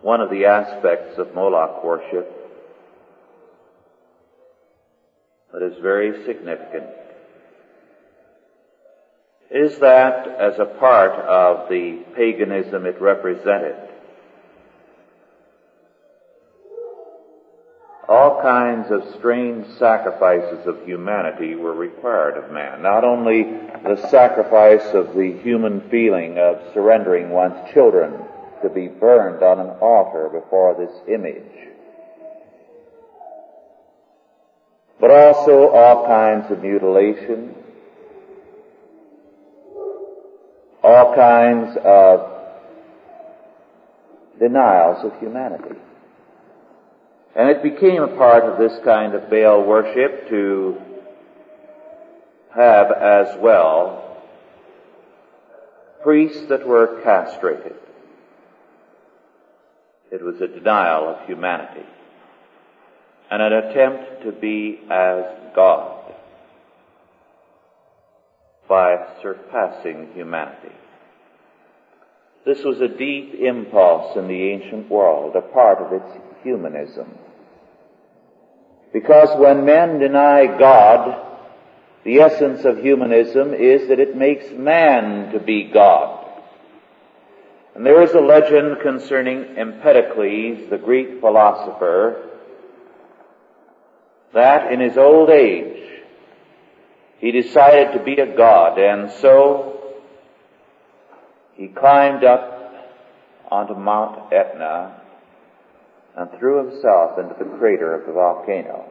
One 0.00 0.20
of 0.20 0.30
the 0.30 0.46
aspects 0.46 1.18
of 1.18 1.34
Moloch 1.34 1.84
worship 1.84 2.26
that 5.52 5.62
is 5.62 5.78
very 5.82 6.24
significant 6.24 6.86
is 9.50 9.78
that 9.80 10.26
as 10.28 10.58
a 10.58 10.64
part 10.64 11.12
of 11.12 11.68
the 11.68 12.02
paganism 12.16 12.86
it 12.86 13.00
represented, 13.00 13.76
kinds 18.42 18.90
of 18.90 19.14
strange 19.18 19.66
sacrifices 19.78 20.66
of 20.66 20.84
humanity 20.84 21.54
were 21.54 21.72
required 21.72 22.36
of 22.36 22.50
man. 22.52 22.82
Not 22.82 23.04
only 23.04 23.44
the 23.44 24.08
sacrifice 24.10 24.84
of 24.94 25.14
the 25.14 25.38
human 25.42 25.88
feeling 25.88 26.38
of 26.38 26.60
surrendering 26.74 27.30
one's 27.30 27.72
children 27.72 28.12
to 28.62 28.68
be 28.68 28.88
burned 28.88 29.42
on 29.42 29.60
an 29.60 29.70
altar 29.80 30.28
before 30.28 30.74
this 30.74 30.92
image, 31.08 31.68
but 35.00 35.10
also 35.10 35.68
all 35.70 36.06
kinds 36.06 36.50
of 36.50 36.62
mutilation, 36.62 37.54
all 40.82 41.14
kinds 41.14 41.76
of 41.84 42.30
denials 44.38 45.04
of 45.04 45.18
humanity. 45.20 45.76
And 47.34 47.48
it 47.48 47.62
became 47.62 48.02
a 48.02 48.16
part 48.16 48.44
of 48.44 48.58
this 48.58 48.78
kind 48.84 49.14
of 49.14 49.30
Baal 49.30 49.64
worship 49.64 50.28
to 50.28 50.80
have 52.54 52.92
as 52.92 53.38
well 53.38 54.20
priests 56.02 56.48
that 56.48 56.66
were 56.66 57.00
castrated. 57.02 57.76
It 60.10 60.22
was 60.22 60.40
a 60.40 60.48
denial 60.48 61.08
of 61.08 61.26
humanity 61.26 61.86
and 63.30 63.40
an 63.40 63.52
attempt 63.52 64.24
to 64.24 64.32
be 64.32 64.80
as 64.90 65.24
God 65.54 66.12
by 68.68 68.96
surpassing 69.22 70.08
humanity. 70.14 70.74
This 72.44 72.62
was 72.64 72.80
a 72.80 72.88
deep 72.88 73.34
impulse 73.34 74.16
in 74.16 74.28
the 74.28 74.50
ancient 74.50 74.90
world, 74.90 75.34
a 75.36 75.40
part 75.40 75.78
of 75.78 75.92
its 75.92 76.18
humanism. 76.42 77.08
Because 78.92 79.28
when 79.38 79.64
men 79.64 79.98
deny 79.98 80.46
God, 80.58 81.28
the 82.04 82.20
essence 82.20 82.64
of 82.64 82.78
humanism 82.78 83.54
is 83.54 83.88
that 83.88 84.00
it 84.00 84.16
makes 84.16 84.50
man 84.52 85.32
to 85.32 85.40
be 85.40 85.70
God. 85.72 86.18
And 87.74 87.86
there 87.86 88.02
is 88.02 88.12
a 88.12 88.20
legend 88.20 88.78
concerning 88.82 89.56
Empedocles, 89.56 90.68
the 90.68 90.78
Greek 90.78 91.20
philosopher, 91.20 92.28
that 94.34 94.72
in 94.72 94.80
his 94.80 94.96
old 94.96 95.30
age 95.30 95.78
he 97.18 97.30
decided 97.30 97.92
to 97.92 98.02
be 98.02 98.14
a 98.14 98.36
god 98.36 98.78
and 98.78 99.10
so 99.20 99.94
he 101.54 101.68
climbed 101.68 102.24
up 102.24 102.74
onto 103.50 103.74
Mount 103.74 104.32
Etna 104.32 105.01
and 106.16 106.28
threw 106.38 106.68
himself 106.68 107.18
into 107.18 107.34
the 107.38 107.56
crater 107.58 107.94
of 107.94 108.06
the 108.06 108.12
volcano 108.12 108.84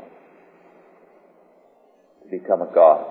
to 2.23 2.29
become 2.29 2.61
a 2.61 2.73
god. 2.73 3.05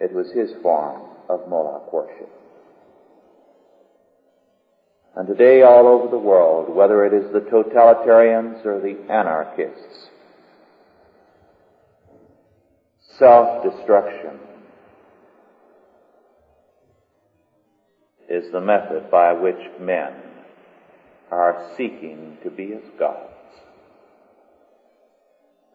It 0.00 0.12
was 0.12 0.30
his 0.32 0.50
form 0.62 1.02
of 1.28 1.48
Moloch 1.48 1.92
worship. 1.92 2.28
And 5.14 5.28
today 5.28 5.62
all 5.62 5.86
over 5.86 6.08
the 6.08 6.18
world, 6.18 6.74
whether 6.74 7.04
it 7.04 7.12
is 7.12 7.32
the 7.32 7.40
totalitarians 7.40 8.64
or 8.64 8.80
the 8.80 8.96
anarchists, 9.12 10.08
self-destruction 13.18 14.38
is 18.30 18.50
the 18.52 18.60
method 18.60 19.10
by 19.10 19.32
which 19.34 19.60
men 19.78 20.14
are 21.32 21.72
seeking 21.78 22.36
to 22.42 22.50
be 22.50 22.74
as 22.74 22.82
gods. 22.98 23.32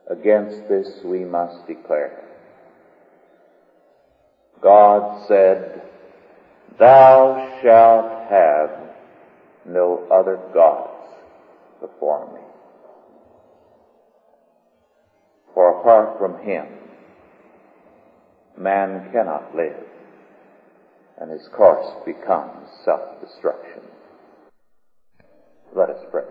Against 0.08 0.70
this 0.70 1.00
we 1.04 1.26
must 1.26 1.65
declare. 1.65 2.24
God 4.62 5.28
said, 5.28 5.82
Thou 6.78 7.60
shalt 7.62 8.30
have 8.30 8.70
no 9.65 10.08
other 10.12 10.39
gods 10.54 11.15
before 11.82 12.32
me. 12.34 12.41
For 15.56 15.80
apart 15.80 16.20
from 16.20 16.46
him, 16.46 16.67
man 18.56 19.10
cannot 19.12 19.56
live, 19.56 19.84
and 21.20 21.32
his 21.32 21.48
course 21.48 21.96
becomes 22.06 22.70
self-destruction. 22.86 23.96
Let 25.75 25.89
us 25.89 26.03
pray. 26.12 26.23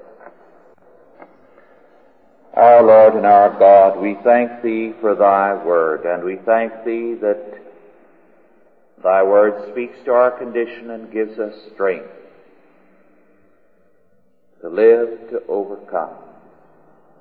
Our 2.55 2.83
Lord 2.83 3.15
and 3.15 3.27
our 3.27 3.59
God, 3.59 4.01
we 4.01 4.17
thank 4.25 4.63
Thee 4.63 4.93
for 5.01 5.15
Thy 5.15 5.63
Word, 5.63 6.07
and 6.07 6.25
we 6.25 6.37
thank 6.47 6.73
Thee 6.85 7.15
that 7.21 7.55
Thy 9.03 9.23
Word 9.23 9.71
speaks 9.73 9.97
to 10.07 10.13
our 10.13 10.31
condition 10.31 10.91
and 10.91 11.13
gives 11.13 11.39
us 11.39 11.53
strength 11.75 12.09
to 14.63 14.71
live, 14.71 15.31
to 15.31 15.43
overcome, 15.49 16.15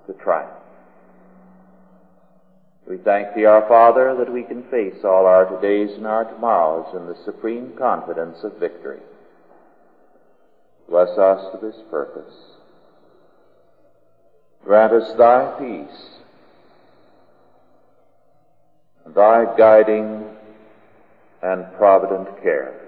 to 0.08 0.14
triumph. 0.14 0.52
We 2.88 2.98
thank 2.98 3.36
Thee, 3.36 3.46
our 3.46 3.68
Father, 3.68 4.16
that 4.16 4.32
we 4.32 4.44
can 4.44 4.64
face 4.70 5.04
all 5.04 5.26
our 5.26 5.46
todays 5.46 5.98
and 5.98 6.08
our 6.08 6.24
tomorrows 6.24 6.96
in 6.96 7.08
the 7.08 7.18
supreme 7.26 7.74
confidence 7.78 8.38
of 8.44 8.58
victory. 8.58 9.00
Bless 10.90 11.10
us 11.18 11.52
for 11.52 11.60
this 11.62 11.82
purpose. 11.90 12.34
Grant 14.64 14.94
us 14.94 15.18
Thy 15.18 15.56
peace, 15.60 16.10
Thy 19.16 19.56
guiding 19.58 20.26
and 21.42 21.66
provident 21.78 22.42
care, 22.42 22.82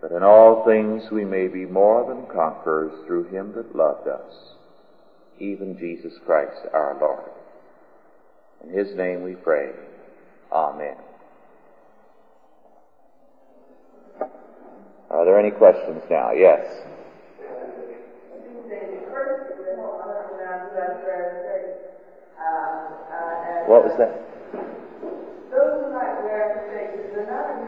that 0.00 0.12
in 0.12 0.22
all 0.22 0.64
things 0.64 1.10
we 1.12 1.24
may 1.24 1.46
be 1.46 1.64
more 1.64 2.08
than 2.08 2.26
conquerors 2.26 2.92
through 3.06 3.24
Him 3.28 3.52
that 3.54 3.76
loved 3.76 4.08
us, 4.08 4.32
even 5.38 5.78
Jesus 5.78 6.12
Christ 6.26 6.66
our 6.72 6.96
Lord. 7.00 7.30
In 8.64 8.70
His 8.76 8.96
name 8.96 9.22
we 9.22 9.34
pray. 9.34 9.70
Amen. 10.50 10.96
Are 15.12 15.24
there 15.26 15.38
any 15.38 15.50
questions 15.50 16.02
now? 16.08 16.32
Yes. 16.32 16.64
What 23.68 23.84
was 23.84 23.92
that? 24.00 24.16
Those 25.52 25.84
who 25.84 25.92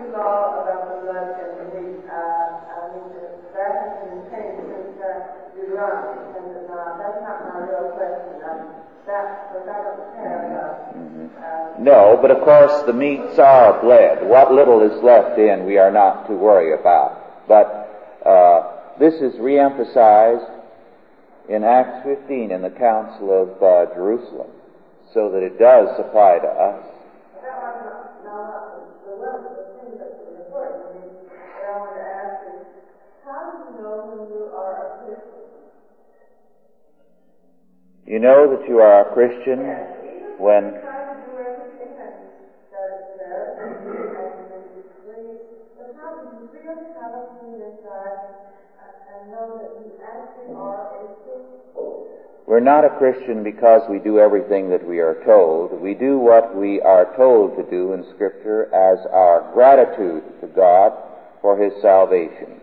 new 0.00 0.08
law 0.16 0.64
about 0.64 0.88
the 0.88 1.04
blood 1.04 1.36
the 1.36 1.68
meat? 1.80 2.00
That 2.08 3.52
has 3.54 3.92
been 4.08 4.24
changed 4.32 4.64
since 4.72 4.96
that's 4.98 5.36
not 7.22 7.44
my 7.44 7.60
real 7.60 7.92
question. 7.92 8.40
I 9.04 9.84
don't 9.84 10.16
care 10.16 10.48
about. 10.48 10.96
No, 11.78 12.16
but 12.20 12.30
of 12.30 12.42
course 12.42 12.82
the 12.86 12.92
meats 12.92 13.38
are 13.38 13.80
bled. 13.82 14.26
What 14.26 14.52
little 14.52 14.80
is 14.80 15.02
left 15.02 15.38
in 15.38 15.66
we 15.66 15.76
are 15.76 15.90
not 15.90 16.26
to 16.28 16.34
worry 16.34 16.72
about. 16.72 17.23
But 17.46 18.20
uh, 18.24 18.96
this 18.98 19.14
is 19.14 19.34
reemphasized 19.34 20.50
in 21.48 21.62
Acts 21.62 22.04
15 22.04 22.50
in 22.50 22.62
the 22.62 22.70
Council 22.70 23.30
of 23.30 23.62
uh, 23.62 23.94
Jerusalem, 23.94 24.50
so 25.12 25.30
that 25.30 25.42
it 25.42 25.58
does 25.58 25.88
apply 25.98 26.38
to 26.38 26.48
us. 26.48 26.94
You 38.06 38.18
know 38.18 38.54
that 38.54 38.68
you 38.68 38.78
are 38.78 39.10
a 39.10 39.14
Christian 39.14 39.58
when 40.38 40.76
We're 52.54 52.60
not 52.60 52.84
a 52.84 52.98
Christian 52.98 53.42
because 53.42 53.82
we 53.90 53.98
do 53.98 54.20
everything 54.20 54.70
that 54.70 54.86
we 54.86 55.00
are 55.00 55.20
told. 55.26 55.72
We 55.82 55.92
do 55.92 56.20
what 56.20 56.54
we 56.54 56.80
are 56.80 57.12
told 57.16 57.56
to 57.56 57.68
do 57.68 57.94
in 57.94 58.06
Scripture 58.14 58.66
as 58.66 59.04
our 59.10 59.50
gratitude 59.52 60.22
to 60.40 60.46
God 60.46 60.92
for 61.42 61.58
His 61.58 61.72
salvation. 61.82 62.60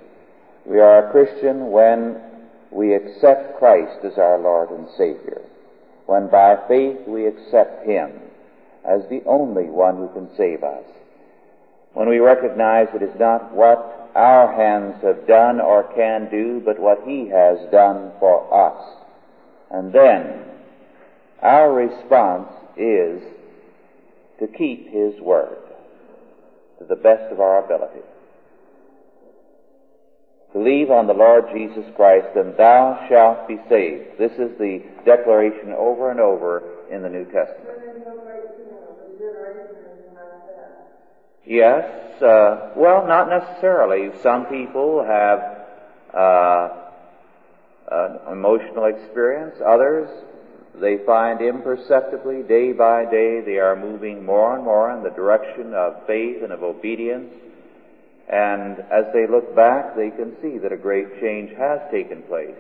We 0.66 0.80
are 0.80 1.06
a 1.06 1.12
Christian 1.12 1.72
when 1.72 2.22
we 2.72 2.96
accept 2.96 3.60
Christ 3.60 4.06
as 4.06 4.18
our 4.18 4.40
Lord 4.40 4.70
and 4.70 4.88
Savior. 4.98 5.42
When 6.06 6.30
by 6.30 6.56
faith 6.70 7.00
we 7.06 7.28
accept 7.28 7.86
Him 7.86 8.14
as 8.86 9.02
the 9.10 9.22
only 9.26 9.66
one 9.66 9.98
who 9.98 10.08
can 10.14 10.30
save 10.38 10.64
us. 10.64 10.86
When 11.96 12.08
we 12.08 12.20
recognize 12.20 12.88
it 12.96 13.04
is 13.04 13.20
not 13.20 13.54
what 13.54 14.10
our 14.16 14.56
hands 14.56 15.04
have 15.04 15.28
done 15.28 15.60
or 15.60 15.84
can 15.94 16.32
do, 16.32 16.62
but 16.64 16.80
what 16.80 17.04
He 17.06 17.28
has 17.28 17.58
done 17.74 18.14
for 18.22 18.48
us. 18.54 19.01
And 19.72 19.94
then 19.94 20.44
our 21.42 21.72
response 21.74 22.50
is 22.78 23.22
to 24.40 24.48
keep 24.48 24.90
His 24.90 25.20
Word 25.22 25.58
to 26.80 26.86
the 26.86 26.96
best 26.96 27.32
of 27.32 27.40
our 27.40 27.64
ability. 27.64 28.02
Believe 30.52 30.92
on 30.92 31.08
the 31.08 31.14
Lord 31.14 31.46
Jesus 31.54 31.86
Christ 31.96 32.36
and 32.36 32.58
thou 32.58 33.06
shalt 33.08 33.48
be 33.48 33.58
saved. 33.70 34.18
This 34.18 34.34
is 34.34 34.58
the 34.60 34.84
declaration 35.06 35.72
over 35.78 36.12
and 36.12 36.20
over 36.20 36.64
in 36.92 37.02
the 37.02 37.10
New 37.10 37.24
Testament. 37.26 37.70
Yes, 41.46 42.22
uh, 42.22 42.72
well, 42.76 43.08
not 43.08 43.30
necessarily. 43.30 44.12
Some 44.22 44.46
people 44.48 45.04
have 45.04 45.40
uh, 46.14 46.81
an 47.92 48.20
emotional 48.32 48.86
experience. 48.86 49.56
Others, 49.66 50.10
they 50.80 50.98
find 51.06 51.42
imperceptibly, 51.42 52.44
day 52.44 52.72
by 52.72 53.04
day, 53.06 53.42
they 53.42 53.58
are 53.58 53.76
moving 53.76 54.26
more 54.26 54.56
and 54.56 54.64
more 54.64 54.96
in 54.96 55.04
the 55.04 55.10
direction 55.10 55.74
of 55.74 56.06
faith 56.08 56.42
and 56.42 56.52
of 56.52 56.64
obedience. 56.64 57.34
And 58.30 58.80
as 58.92 59.06
they 59.14 59.28
look 59.28 59.54
back, 59.56 59.96
they 59.96 60.10
can 60.10 60.36
see 60.42 60.58
that 60.60 60.72
a 60.72 60.78
great 60.78 61.20
change 61.20 61.52
has 61.58 61.82
taken 61.92 62.24
place. 62.24 62.56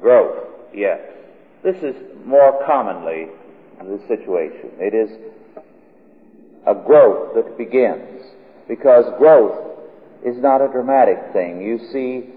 Growth, 0.00 0.44
yes. 0.74 1.00
This 1.62 1.76
is 1.76 1.94
more 2.26 2.60
commonly 2.66 3.28
the 3.78 4.00
situation. 4.08 4.70
It 4.78 4.94
is 4.94 5.10
a 6.66 6.74
growth 6.74 7.34
that 7.34 7.56
begins 7.56 8.22
because 8.68 9.04
growth 9.18 9.78
is 10.24 10.36
not 10.38 10.62
a 10.62 10.68
dramatic 10.68 11.18
thing. 11.32 11.60
You 11.60 11.78
see, 11.92 12.30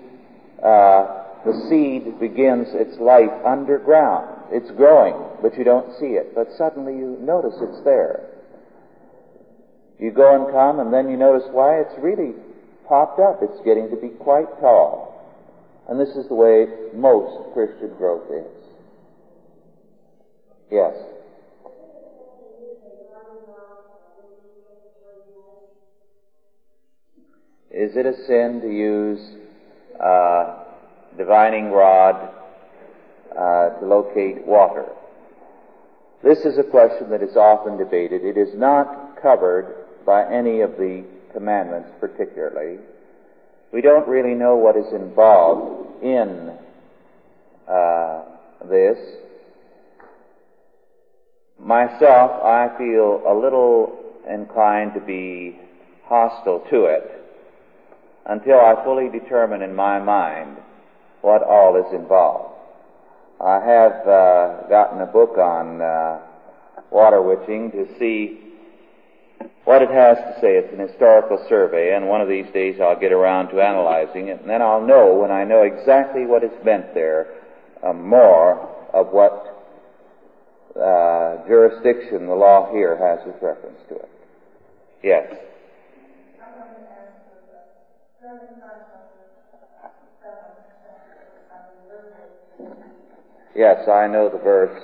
uh, 0.63 1.24
the 1.48 1.70
seed 1.70 2.20
begins 2.20 2.68
its 2.74 3.00
life 3.00 3.32
underground. 3.46 4.52
It's 4.52 4.70
growing, 4.72 5.16
but 5.42 5.58
you 5.58 5.64
don't 5.64 5.98
see 5.98 6.20
it. 6.20 6.36
But 6.36 6.48
suddenly 6.58 6.94
you 6.94 7.18
notice 7.22 7.56
it's 7.62 7.84
there. 7.86 8.28
You 9.98 10.12
go 10.12 10.36
and 10.36 10.52
come, 10.52 10.80
and 10.80 10.94
then 10.94 11.10
you 11.10 11.16
notice 11.16 11.48
why 11.52 11.80
it's 11.80 11.98
really 12.00 12.34
popped 12.88 13.20
up. 13.20 13.40
It's 13.42 13.64
getting 13.66 13.90
to 13.90 13.96
be 13.96 14.10
quite 14.10 14.60
tall. 14.60 15.16
And 15.88 15.98
this 15.98 16.10
is 16.16 16.28
the 16.28 16.36
way 16.36 16.67
most 16.94 17.54
Christian 17.54 17.96
growth 17.98 18.30
is. 18.30 18.52
Yes. 20.69 20.94
Is 27.71 27.96
it 27.96 28.06
a 28.06 28.13
sin 28.26 28.60
to 28.62 28.67
use 28.67 29.19
uh, 30.04 30.67
divining 31.18 31.72
rod 31.72 32.30
uh, 33.38 33.70
to 33.80 33.86
locate 33.86 34.46
water? 34.46 34.86
This 36.24 36.40
is 36.40 36.58
a 36.58 36.63
question 36.63 37.10
that 37.10 37.22
is 37.22 37.36
often 37.36 37.78
debated. 37.78 38.24
It 38.24 38.38
is 38.38 38.56
not 38.56 39.22
covered 39.22 39.86
by 40.06 40.26
any 40.32 40.62
of 40.62 40.72
the 40.72 41.04
commandments 41.34 41.90
particularly. 42.00 42.80
We 43.72 43.82
don't 43.82 44.08
really 44.08 44.34
know 44.34 44.56
what 44.56 44.76
is 44.78 44.92
involved 44.94 46.04
in 46.04 46.58
uh, 47.68 48.24
this. 48.65 48.98
Myself, 51.60 52.44
I 52.44 52.70
feel 52.78 53.24
a 53.28 53.34
little 53.34 53.98
inclined 54.30 54.94
to 54.94 55.02
be 55.02 55.60
hostile 56.06 56.65
to 56.70 56.86
it 56.86 57.12
until 58.26 58.60
I 58.60 58.84
fully 58.84 59.10
determine 59.10 59.62
in 59.62 59.76
my 59.76 60.00
mind 60.00 60.58
what 61.28 61.44
all 61.44 61.75
is 61.75 61.94
involved. 61.94 62.56
I 63.44 63.60
have 63.60 64.08
uh, 64.08 64.67
gotten 64.69 65.02
a 65.02 65.06
book 65.06 65.38
on 65.38 65.82
uh, 65.82 66.21
water 66.90 67.21
witching 67.21 67.69
to 67.71 67.86
see 68.00 68.40
what 69.65 69.82
it 69.82 69.92
has 69.92 70.15
to 70.15 70.40
say. 70.40 70.56
It's 70.56 70.71
an 70.71 70.80
historical 70.80 71.46
survey, 71.50 71.94
and 71.94 72.08
one 72.08 72.21
of 72.21 72.30
these 72.30 72.48
days 72.54 72.80
I'll 72.80 72.98
get 72.98 73.12
around 73.12 73.50
to 73.50 73.60
analyzing 73.60 74.30
it, 74.30 74.40
and 74.40 74.50
then 74.50 74.62
I'll 74.62 74.88
know, 74.88 75.15
when 75.15 75.30
I 75.30 75.44
know 75.44 75.63
exactly 75.63 76.25
what 76.25 76.46
is 76.46 76.56
meant 76.63 76.94
there, 76.94 77.28
uh, 77.84 77.92
more 77.92 78.63
of 78.94 79.08
what 79.12 79.67
uh, 80.80 81.46
jurisdiction 81.46 82.25
the 82.28 82.36
law 82.36 82.71
here 82.71 82.96
has 82.96 83.19
with 83.28 83.36
reference 83.44 83.80
to 83.90 83.96
it. 83.96 84.10
Yes. 85.04 85.28
Yes, 93.58 93.88
I 93.88 94.06
know 94.06 94.30
the 94.30 94.38
verse. 94.38 94.84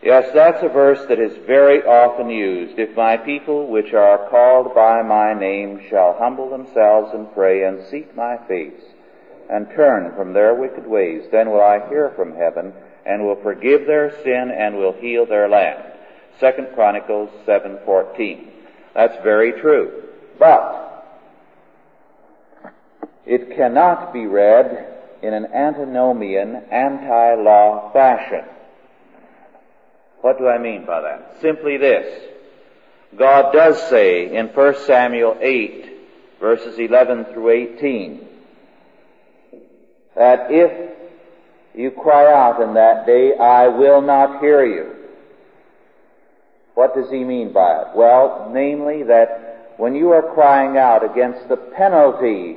Yes, 0.00 0.30
that's 0.32 0.62
a 0.62 0.68
verse 0.68 1.04
that 1.08 1.18
is 1.18 1.36
very 1.48 1.82
often 1.82 2.30
used. 2.30 2.78
If 2.78 2.96
my 2.96 3.16
people, 3.16 3.66
which 3.66 3.92
are 3.92 4.30
called 4.30 4.72
by 4.72 5.02
my 5.02 5.34
name, 5.34 5.80
shall 5.90 6.14
humble 6.16 6.48
themselves 6.48 7.12
and 7.12 7.34
pray 7.34 7.64
and 7.64 7.84
seek 7.90 8.14
my 8.14 8.36
face 8.46 8.80
and 9.50 9.68
turn 9.70 10.14
from 10.14 10.32
their 10.32 10.54
wicked 10.54 10.86
ways, 10.86 11.24
then 11.32 11.50
will 11.50 11.60
I 11.60 11.88
hear 11.88 12.12
from 12.14 12.36
heaven 12.36 12.72
and 13.04 13.26
will 13.26 13.42
forgive 13.42 13.86
their 13.86 14.12
sin 14.22 14.52
and 14.56 14.76
will 14.76 14.92
heal 14.92 15.26
their 15.26 15.48
land. 15.48 15.82
Second 16.38 16.68
Chronicles 16.76 17.30
7:14. 17.44 18.57
That's 18.94 19.22
very 19.22 19.52
true. 19.60 20.04
But 20.38 20.88
it 23.26 23.56
cannot 23.56 24.12
be 24.12 24.26
read 24.26 24.94
in 25.22 25.34
an 25.34 25.46
antinomian, 25.46 26.56
anti-law 26.70 27.92
fashion. 27.92 28.44
What 30.20 30.38
do 30.38 30.48
I 30.48 30.58
mean 30.58 30.84
by 30.84 31.00
that? 31.02 31.36
Simply 31.40 31.76
this. 31.76 32.24
God 33.16 33.52
does 33.52 33.80
say 33.88 34.34
in 34.34 34.48
1 34.48 34.76
Samuel 34.86 35.36
8, 35.40 35.86
verses 36.40 36.78
11 36.78 37.26
through 37.26 37.50
18, 37.50 38.28
that 40.16 40.50
if 40.50 40.96
you 41.74 41.90
cry 41.90 42.32
out 42.32 42.60
in 42.60 42.74
that 42.74 43.06
day, 43.06 43.36
I 43.36 43.68
will 43.68 44.00
not 44.00 44.40
hear 44.40 44.64
you. 44.64 44.97
What 46.78 46.94
does 46.94 47.10
he 47.10 47.24
mean 47.24 47.52
by 47.52 47.80
it? 47.80 47.88
Well, 47.96 48.52
namely 48.54 49.02
that 49.02 49.74
when 49.78 49.96
you 49.96 50.12
are 50.12 50.32
crying 50.32 50.78
out 50.78 51.02
against 51.02 51.48
the 51.48 51.56
penalty 51.56 52.56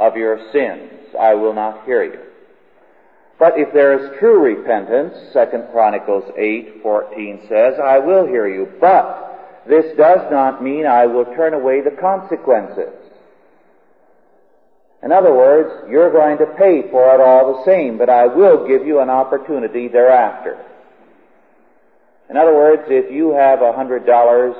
of 0.00 0.16
your 0.16 0.38
sins, 0.52 1.14
I 1.20 1.34
will 1.34 1.52
not 1.52 1.84
hear 1.84 2.02
you. 2.02 2.18
But 3.38 3.58
if 3.58 3.74
there 3.74 3.92
is 3.92 4.18
true 4.18 4.40
repentance, 4.42 5.12
2 5.34 5.70
Chronicles 5.70 6.24
8:14 6.38 7.46
says, 7.46 7.78
I 7.78 7.98
will 7.98 8.26
hear 8.26 8.48
you, 8.48 8.72
but 8.80 9.62
this 9.68 9.94
does 9.98 10.30
not 10.30 10.64
mean 10.64 10.86
I 10.86 11.04
will 11.04 11.26
turn 11.26 11.52
away 11.52 11.82
the 11.82 12.00
consequences. 12.00 12.94
In 15.02 15.12
other 15.12 15.34
words, 15.34 15.90
you're 15.90 16.10
going 16.10 16.38
to 16.38 16.46
pay 16.56 16.90
for 16.90 17.14
it 17.14 17.20
all 17.20 17.52
the 17.52 17.64
same, 17.66 17.98
but 17.98 18.08
I 18.08 18.28
will 18.28 18.66
give 18.66 18.86
you 18.86 19.00
an 19.00 19.10
opportunity 19.10 19.88
thereafter. 19.88 20.65
In 22.28 22.36
other 22.36 22.54
words, 22.54 22.82
if 22.88 23.10
you 23.12 23.32
have 23.32 23.62
a 23.62 23.72
hundred 23.72 24.04
dollars, 24.06 24.54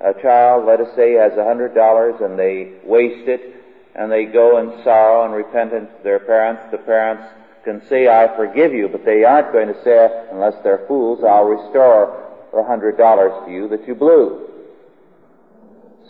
a 0.00 0.14
child, 0.20 0.66
let 0.66 0.80
us 0.80 0.94
say, 0.96 1.12
has 1.12 1.32
a 1.36 1.44
hundred 1.44 1.74
dollars 1.74 2.14
and 2.20 2.38
they 2.38 2.72
waste 2.84 3.28
it, 3.28 3.54
and 3.94 4.10
they 4.10 4.24
go 4.24 4.58
in 4.58 4.82
sorrow 4.82 5.24
and 5.24 5.34
repentance 5.34 5.88
to 5.98 6.02
their 6.02 6.18
parents, 6.18 6.62
the 6.72 6.78
parents 6.78 7.22
can 7.64 7.82
say, 7.88 8.08
I 8.08 8.34
forgive 8.36 8.72
you, 8.72 8.88
but 8.88 9.04
they 9.04 9.24
aren't 9.24 9.52
going 9.52 9.68
to 9.68 9.84
say, 9.84 10.26
unless 10.32 10.54
they're 10.62 10.84
fools, 10.86 11.24
I'll 11.24 11.44
restore 11.44 12.22
a 12.52 12.64
hundred 12.64 12.96
dollars 12.96 13.32
to 13.46 13.52
you 13.52 13.68
that 13.68 13.86
you 13.86 13.94
blew. 13.94 14.48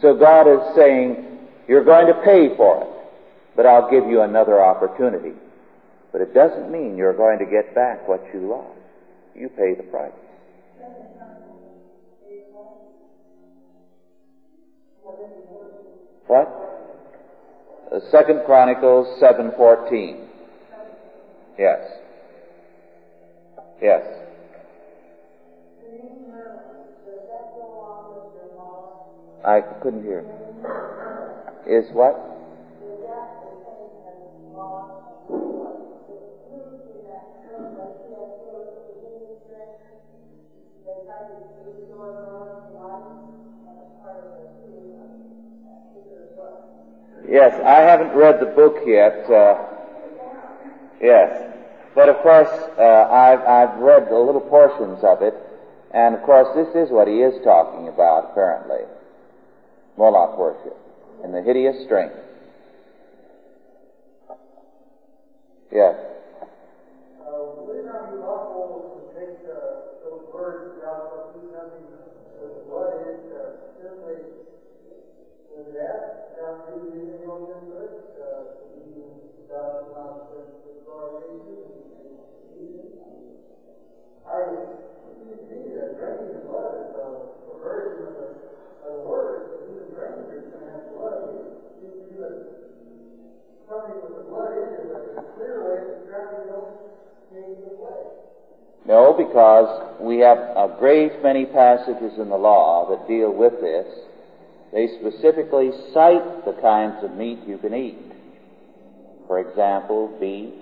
So 0.01 0.15
God 0.15 0.49
is 0.49 0.75
saying, 0.75 1.39
you're 1.69 1.85
going 1.85 2.07
to 2.07 2.15
pay 2.25 2.57
for 2.57 2.83
it, 2.83 2.89
but 3.57 3.67
I'll 3.67 3.91
give 3.91 4.09
you 4.09 4.23
another 4.23 4.63
opportunity. 4.63 5.33
But 6.13 6.21
it 6.21 6.35
doesn't 6.35 6.71
mean 6.71 6.97
you're 6.97 7.17
going 7.17 7.39
to 7.39 7.47
get 7.47 7.75
back 7.75 8.07
what 8.09 8.23
you 8.33 8.49
lost. 8.49 8.79
You 9.35 9.49
pay 9.49 9.75
the 9.75 9.83
price. 9.85 10.13
What? 16.27 16.49
Uh, 17.93 18.01
Second 18.11 18.43
Chronicles 18.47 19.21
seven 19.21 19.53
fourteen. 19.57 20.29
Yes. 21.59 21.81
Yes. 23.83 24.03
I 29.45 29.61
couldn't 29.83 30.03
hear. 30.03 30.25
Is 31.67 31.85
what? 31.93 32.34
Yes, 47.29 47.59
I 47.65 47.81
haven't 47.81 48.15
read 48.15 48.39
the 48.39 48.47
book 48.47 48.83
yet. 48.87 49.29
Uh, 49.31 49.57
yes, 51.01 51.53
but 51.95 52.09
of 52.09 52.17
course 52.19 52.49
uh, 52.79 53.09
I've 53.11 53.41
I've 53.41 53.79
read 53.79 54.09
the 54.11 54.19
little 54.19 54.43
portions 54.43 55.03
of 55.03 55.23
it, 55.23 55.35
and 55.91 56.15
of 56.15 56.23
course 56.23 56.49
this 56.55 56.69
is 56.75 56.91
what 56.91 57.09
he 57.09 57.23
is 57.23 57.43
talking 57.43 57.89
about 57.89 58.31
apparently, 58.33 58.81
Moloch 59.97 60.37
worship 60.39 60.77
in 61.25 61.33
the 61.33 61.43
hideous 61.43 61.83
strength. 61.85 62.17
Yes. 65.73 66.14
Because 99.35 99.99
we 99.99 100.19
have 100.19 100.39
a 100.39 100.77
great 100.79 101.21
many 101.21 101.45
passages 101.45 102.13
in 102.21 102.29
the 102.29 102.37
law 102.37 102.89
that 102.89 103.09
deal 103.09 103.35
with 103.35 103.61
this. 103.61 103.85
They 104.73 104.87
specifically 105.01 105.73
cite 105.93 106.45
the 106.45 106.57
kinds 106.63 107.03
of 107.03 107.17
meat 107.17 107.41
you 107.45 107.59
can 107.59 107.75
eat. 107.75 107.99
For 109.27 109.41
example, 109.41 110.17
beef 110.21 110.55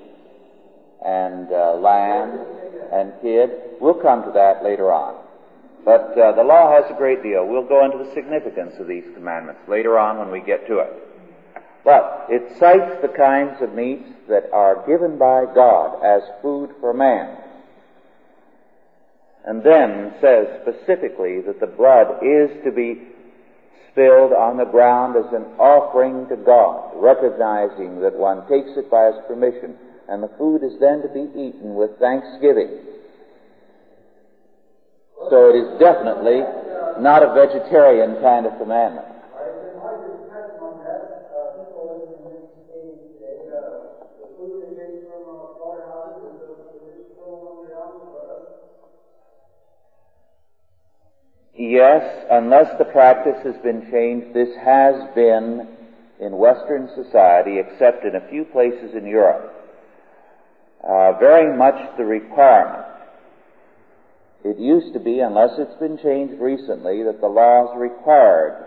and 1.05 1.53
uh, 1.53 1.75
lamb 1.75 2.41
and 2.95 3.13
kid. 3.21 3.51
We'll 3.79 4.01
come 4.01 4.25
to 4.25 4.33
that 4.33 4.65
later 4.65 4.91
on. 4.91 5.23
But 5.85 6.17
uh, 6.17 6.33
the 6.33 6.43
law 6.43 6.73
has 6.73 6.91
a 6.91 6.97
great 6.97 7.23
deal. 7.23 7.47
We'll 7.47 7.69
go 7.69 7.85
into 7.85 7.99
the 7.99 8.15
significance 8.15 8.73
of 8.81 8.89
these 8.89 9.05
commandments 9.13 9.61
later 9.69 9.99
on 9.99 10.17
when 10.19 10.31
we 10.31 10.41
get 10.41 10.67
to 10.69 10.79
it. 10.79 10.93
But 11.85 12.25
it 12.31 12.59
cites 12.59 13.03
the 13.03 13.13
kinds 13.15 13.61
of 13.61 13.75
meats 13.75 14.09
that 14.31 14.49
are 14.51 14.83
given 14.87 15.19
by 15.19 15.45
God 15.55 16.03
as 16.03 16.23
food 16.41 16.71
for 16.81 16.95
man. 16.95 17.42
And 19.45 19.63
then 19.63 20.15
says 20.21 20.47
specifically 20.63 21.41
that 21.43 21.59
the 21.59 21.67
blood 21.67 22.23
is 22.23 22.51
to 22.65 22.71
be 22.71 23.03
spilled 23.91 24.33
on 24.33 24.57
the 24.57 24.65
ground 24.65 25.17
as 25.17 25.33
an 25.35 25.45
offering 25.59 26.29
to 26.29 26.37
God, 26.37 26.93
recognizing 26.95 28.01
that 28.01 28.15
one 28.15 28.47
takes 28.49 28.71
it 28.77 28.91
by 28.91 29.07
his 29.07 29.21
permission, 29.27 29.77
and 30.09 30.23
the 30.23 30.31
food 30.39 30.63
is 30.63 30.79
then 30.81 31.03
to 31.03 31.09
be 31.09 31.29
eaten 31.35 31.75
with 31.75 31.91
thanksgiving. 31.99 32.71
So 35.31 35.51
it 35.51 35.57
is 35.59 35.79
definitely 35.79 36.43
not 37.01 37.23
a 37.23 37.35
vegetarian 37.35 38.21
kind 38.23 38.47
of 38.47 38.59
commandment. 38.59 39.07
Yes, 51.73 52.27
unless 52.31 52.77
the 52.77 52.85
practice 52.85 53.43
has 53.45 53.57
been 53.63 53.91
changed, 53.91 54.35
this 54.35 54.55
has 54.63 54.95
been 55.15 55.67
in 56.21 56.37
Western 56.37 56.91
society, 56.95 57.59
except 57.59 58.05
in 58.05 58.15
a 58.15 58.29
few 58.29 58.45
places 58.45 58.95
in 58.95 59.07
Europe, 59.07 59.55
uh, 60.87 61.13
very 61.19 61.57
much 61.57 61.77
the 61.97 62.05
requirement. 62.05 62.85
It 64.45 64.59
used 64.59 64.93
to 64.93 65.01
be, 65.01 65.21
unless 65.21 65.53
it's 65.57 65.81
been 65.81 65.97
changed 65.97 66.39
recently, 66.43 67.05
that 67.05 67.23
the 67.23 67.29
laws 67.29 67.75
required 67.79 68.67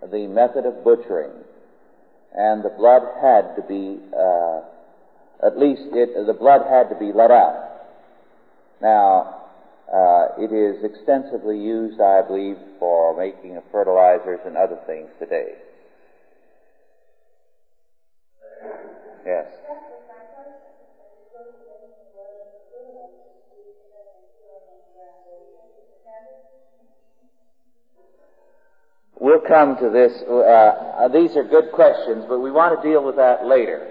the 0.00 0.28
method 0.28 0.66
of 0.66 0.84
butchering, 0.84 1.32
and 2.32 2.62
the 2.62 2.72
blood 2.78 3.02
had 3.20 3.56
to 3.56 3.62
be, 3.66 3.98
uh, 4.16 4.60
at 5.44 5.58
least 5.58 5.82
it, 5.94 6.14
the 6.28 6.32
blood 6.32 6.62
had 6.70 6.90
to 6.90 6.94
be 6.94 7.10
let 7.12 7.32
out. 7.32 7.88
Now, 8.80 9.39
uh, 9.92 10.28
it 10.38 10.52
is 10.52 10.84
extensively 10.84 11.58
used, 11.58 12.00
I 12.00 12.22
believe, 12.22 12.56
for 12.78 13.16
making 13.16 13.60
fertilizers 13.72 14.40
and 14.46 14.56
other 14.56 14.78
things 14.86 15.08
today. 15.18 15.54
Yes. 19.26 19.46
We'll 29.18 29.40
come 29.40 29.76
to 29.76 29.90
this. 29.90 30.22
Uh, 30.22 31.08
these 31.08 31.36
are 31.36 31.44
good 31.44 31.72
questions, 31.72 32.24
but 32.26 32.38
we 32.38 32.50
want 32.50 32.80
to 32.80 32.88
deal 32.88 33.04
with 33.04 33.16
that 33.16 33.44
later. 33.44 33.86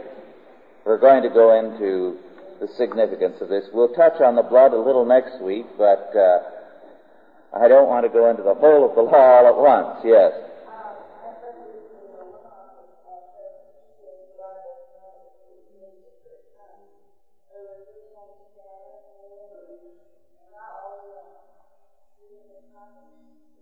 We're 0.86 0.98
going 0.98 1.22
to 1.22 1.30
go 1.30 1.54
into 1.54 2.18
the 2.60 2.68
significance 2.78 3.38
of 3.42 3.50
this. 3.50 3.66
We'll 3.74 3.94
touch 3.94 4.22
on 4.22 4.36
the 4.36 4.44
blood 4.44 4.74
a 4.74 4.78
little 4.78 5.06
next 5.06 5.42
week, 5.42 5.66
but 5.78 6.12
uh, 6.16 6.40
I 7.56 7.68
don't 7.68 7.88
want 7.88 8.06
to 8.06 8.10
go 8.10 8.30
into 8.30 8.44
the 8.44 8.54
whole 8.54 8.90
of 8.90 8.96
the 8.96 9.02
law 9.02 9.40
all 9.40 9.48
at 9.48 9.56
once. 9.56 10.02
Yes. 10.04 10.34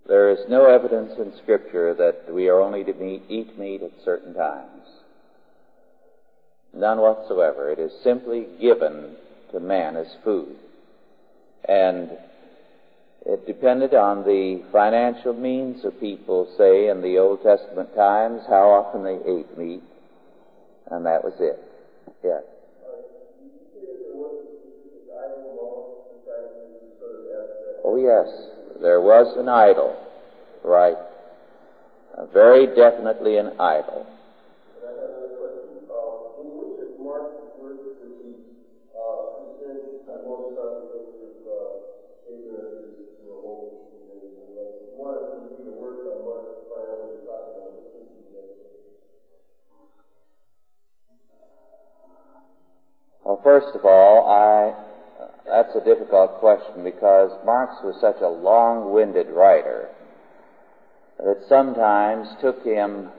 There 0.08 0.32
is 0.32 0.40
no 0.48 0.66
evidence 0.66 1.12
in 1.20 1.34
Scripture 1.44 1.94
that 1.96 2.34
we 2.34 2.48
are 2.48 2.62
only 2.62 2.86
to 2.86 2.94
meet, 2.94 3.24
eat 3.28 3.60
meat 3.60 3.84
at 3.84 3.92
certain 4.06 4.34
times. 4.34 4.88
None 6.78 7.00
whatsoever. 7.00 7.72
It 7.72 7.80
is 7.80 7.92
simply 8.04 8.46
given 8.62 9.16
to 9.52 9.60
man 9.60 9.96
as 9.96 10.08
food. 10.24 10.56
And 11.68 12.12
it 13.26 13.48
depended 13.48 13.96
on 13.96 14.24
the 14.24 14.64
financial 14.72 15.34
means 15.34 15.84
of 15.84 16.00
people, 16.00 16.48
say, 16.58 16.90
in 16.90 17.02
the 17.02 17.18
Old 17.18 17.42
Testament 17.42 17.96
times, 17.96 18.42
how 18.48 18.70
often 18.70 19.04
they 19.04 19.18
ate 19.30 19.58
meat, 19.58 19.82
and 20.92 21.06
that 21.06 21.24
was 21.24 21.34
it. 21.40 21.60
Yes. 22.24 22.44
Oh, 27.84 27.98
yes. 27.98 28.28
There 28.82 29.02
was 29.02 29.36
an 29.38 29.50
idol. 29.50 29.96
Right. 30.64 30.98
Very 32.34 32.68
definitely 32.68 33.38
an 33.38 33.60
idol. 33.60 34.06
Question 56.40 56.84
because 56.84 57.32
Marx 57.46 57.76
was 57.84 58.00
such 58.00 58.22
a 58.22 58.28
long-winded 58.28 59.30
writer 59.30 59.90
that 61.18 61.44
sometimes 61.48 62.28
took 62.42 62.64
him 62.64 63.10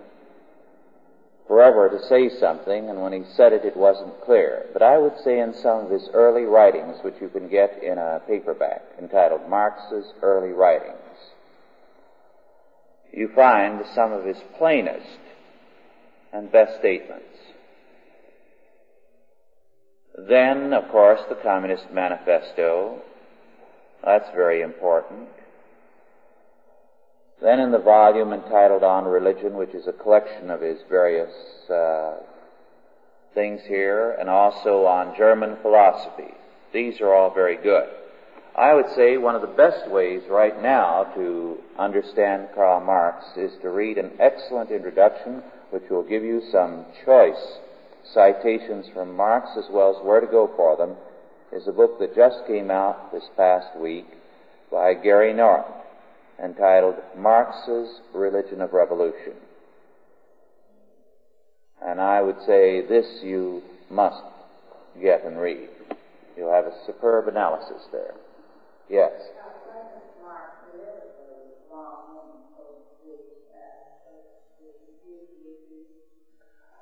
forever 1.48 1.88
to 1.88 2.06
say 2.06 2.28
something, 2.38 2.90
and 2.90 3.00
when 3.00 3.12
he 3.12 3.24
said 3.34 3.52
it, 3.52 3.64
it 3.64 3.76
wasn't 3.76 4.20
clear. 4.20 4.66
But 4.72 4.82
I 4.82 4.98
would 4.98 5.18
say 5.24 5.40
in 5.40 5.54
some 5.54 5.86
of 5.86 5.90
his 5.90 6.08
early 6.12 6.44
writings, 6.44 6.98
which 7.02 7.14
you 7.20 7.28
can 7.28 7.48
get 7.48 7.82
in 7.82 7.96
a 7.96 8.20
paperback 8.28 8.82
entitled 8.98 9.48
Marx's 9.48 10.12
Early 10.22 10.52
Writings, 10.52 10.94
you 13.12 13.28
find 13.34 13.84
some 13.94 14.12
of 14.12 14.24
his 14.24 14.36
plainest 14.58 15.18
and 16.32 16.52
best 16.52 16.78
statements. 16.78 17.24
Then, 20.26 20.72
of 20.72 20.88
course, 20.90 21.20
the 21.28 21.36
Communist 21.36 21.92
Manifesto. 21.92 23.00
That's 24.04 24.28
very 24.34 24.62
important. 24.62 25.28
Then 27.40 27.60
in 27.60 27.70
the 27.70 27.78
volume 27.78 28.32
entitled 28.32 28.82
On 28.82 29.04
Religion, 29.04 29.56
which 29.56 29.74
is 29.74 29.86
a 29.86 29.92
collection 29.92 30.50
of 30.50 30.60
his 30.60 30.78
various 30.88 31.30
uh, 31.70 32.16
things 33.32 33.60
here, 33.68 34.16
and 34.18 34.28
also 34.28 34.86
on 34.86 35.16
German 35.16 35.56
philosophy. 35.62 36.34
These 36.72 37.00
are 37.00 37.14
all 37.14 37.32
very 37.32 37.56
good. 37.56 37.88
I 38.56 38.74
would 38.74 38.92
say 38.96 39.18
one 39.18 39.36
of 39.36 39.42
the 39.42 39.46
best 39.46 39.88
ways 39.88 40.22
right 40.28 40.60
now 40.60 41.04
to 41.14 41.58
understand 41.78 42.48
Karl 42.56 42.80
Marx 42.80 43.24
is 43.36 43.52
to 43.62 43.70
read 43.70 43.98
an 43.98 44.10
excellent 44.18 44.72
introduction 44.72 45.44
which 45.70 45.84
will 45.88 46.02
give 46.02 46.24
you 46.24 46.42
some 46.50 46.86
choice 47.04 47.58
citations 48.12 48.86
from 48.94 49.16
Marx 49.16 49.50
as 49.56 49.66
well 49.70 49.90
as 49.90 50.04
where 50.04 50.20
to 50.20 50.26
go 50.26 50.50
for 50.56 50.76
them, 50.76 50.96
is 51.52 51.66
a 51.66 51.72
book 51.72 51.98
that 51.98 52.14
just 52.14 52.46
came 52.46 52.70
out 52.70 53.12
this 53.12 53.28
past 53.36 53.78
week 53.78 54.06
by 54.70 54.94
Gary 54.94 55.32
North 55.32 55.64
entitled 56.42 56.94
Marx's 57.16 58.00
Religion 58.14 58.60
of 58.60 58.72
Revolution. 58.72 59.34
And 61.84 62.00
I 62.00 62.22
would 62.22 62.36
say 62.46 62.86
this 62.86 63.06
you 63.22 63.62
must 63.90 64.22
get 65.00 65.24
and 65.24 65.38
read. 65.38 65.68
You'll 66.36 66.52
have 66.52 66.66
a 66.66 66.84
superb 66.86 67.28
analysis 67.28 67.82
there. 67.92 68.14
Yes. 68.88 69.12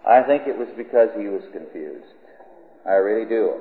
I 0.07 0.23
think 0.23 0.47
it 0.47 0.57
was 0.57 0.69
because 0.77 1.11
he 1.19 1.27
was 1.27 1.43
confused. 1.53 2.07
I 2.87 2.95
really 2.95 3.29
do. 3.29 3.55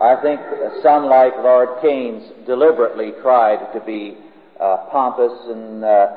I 0.00 0.16
think 0.20 0.40
some 0.82 1.06
like 1.06 1.32
Lord 1.38 1.80
Keynes 1.80 2.22
deliberately 2.46 3.12
tried 3.22 3.72
to 3.72 3.80
be 3.80 4.18
uh, 4.60 4.88
pompous 4.90 5.32
and 5.48 5.82
uh, 5.82 6.08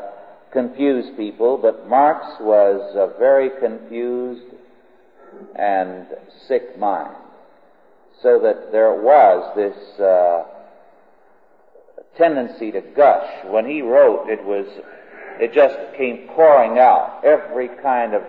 confuse 0.51 1.05
people, 1.15 1.57
but 1.57 1.87
Marx 1.87 2.25
was 2.41 2.81
a 2.95 3.17
very 3.17 3.49
confused 3.61 4.53
and 5.55 6.07
sick 6.47 6.77
mind. 6.77 7.15
So 8.21 8.39
that 8.39 8.73
there 8.73 9.01
was 9.01 9.55
this 9.55 9.99
uh, 9.99 10.43
tendency 12.17 12.71
to 12.71 12.81
gush. 12.81 13.45
When 13.45 13.65
he 13.65 13.81
wrote, 13.81 14.27
it 14.27 14.43
was, 14.43 14.65
it 15.39 15.53
just 15.53 15.77
came 15.95 16.27
pouring 16.35 16.77
out 16.77 17.21
every 17.23 17.69
kind 17.81 18.13
of 18.13 18.23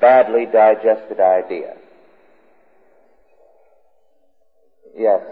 badly 0.00 0.46
digested 0.46 1.20
idea. 1.20 1.74
Yes. 4.96 5.22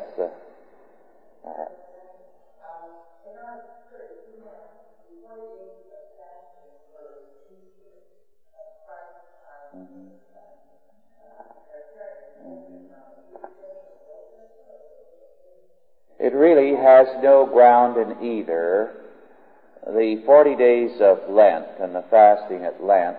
It 16.19 16.35
really 16.35 16.77
has 16.77 17.09
no 17.21 17.47
ground 17.47 17.97
in 17.97 18.25
either. 18.25 18.95
The 19.85 20.23
40 20.25 20.55
days 20.55 21.01
of 21.01 21.19
Lent 21.29 21.67
and 21.81 21.95
the 21.95 22.05
fasting 22.11 22.65
at 22.65 22.83
Lent 22.83 23.17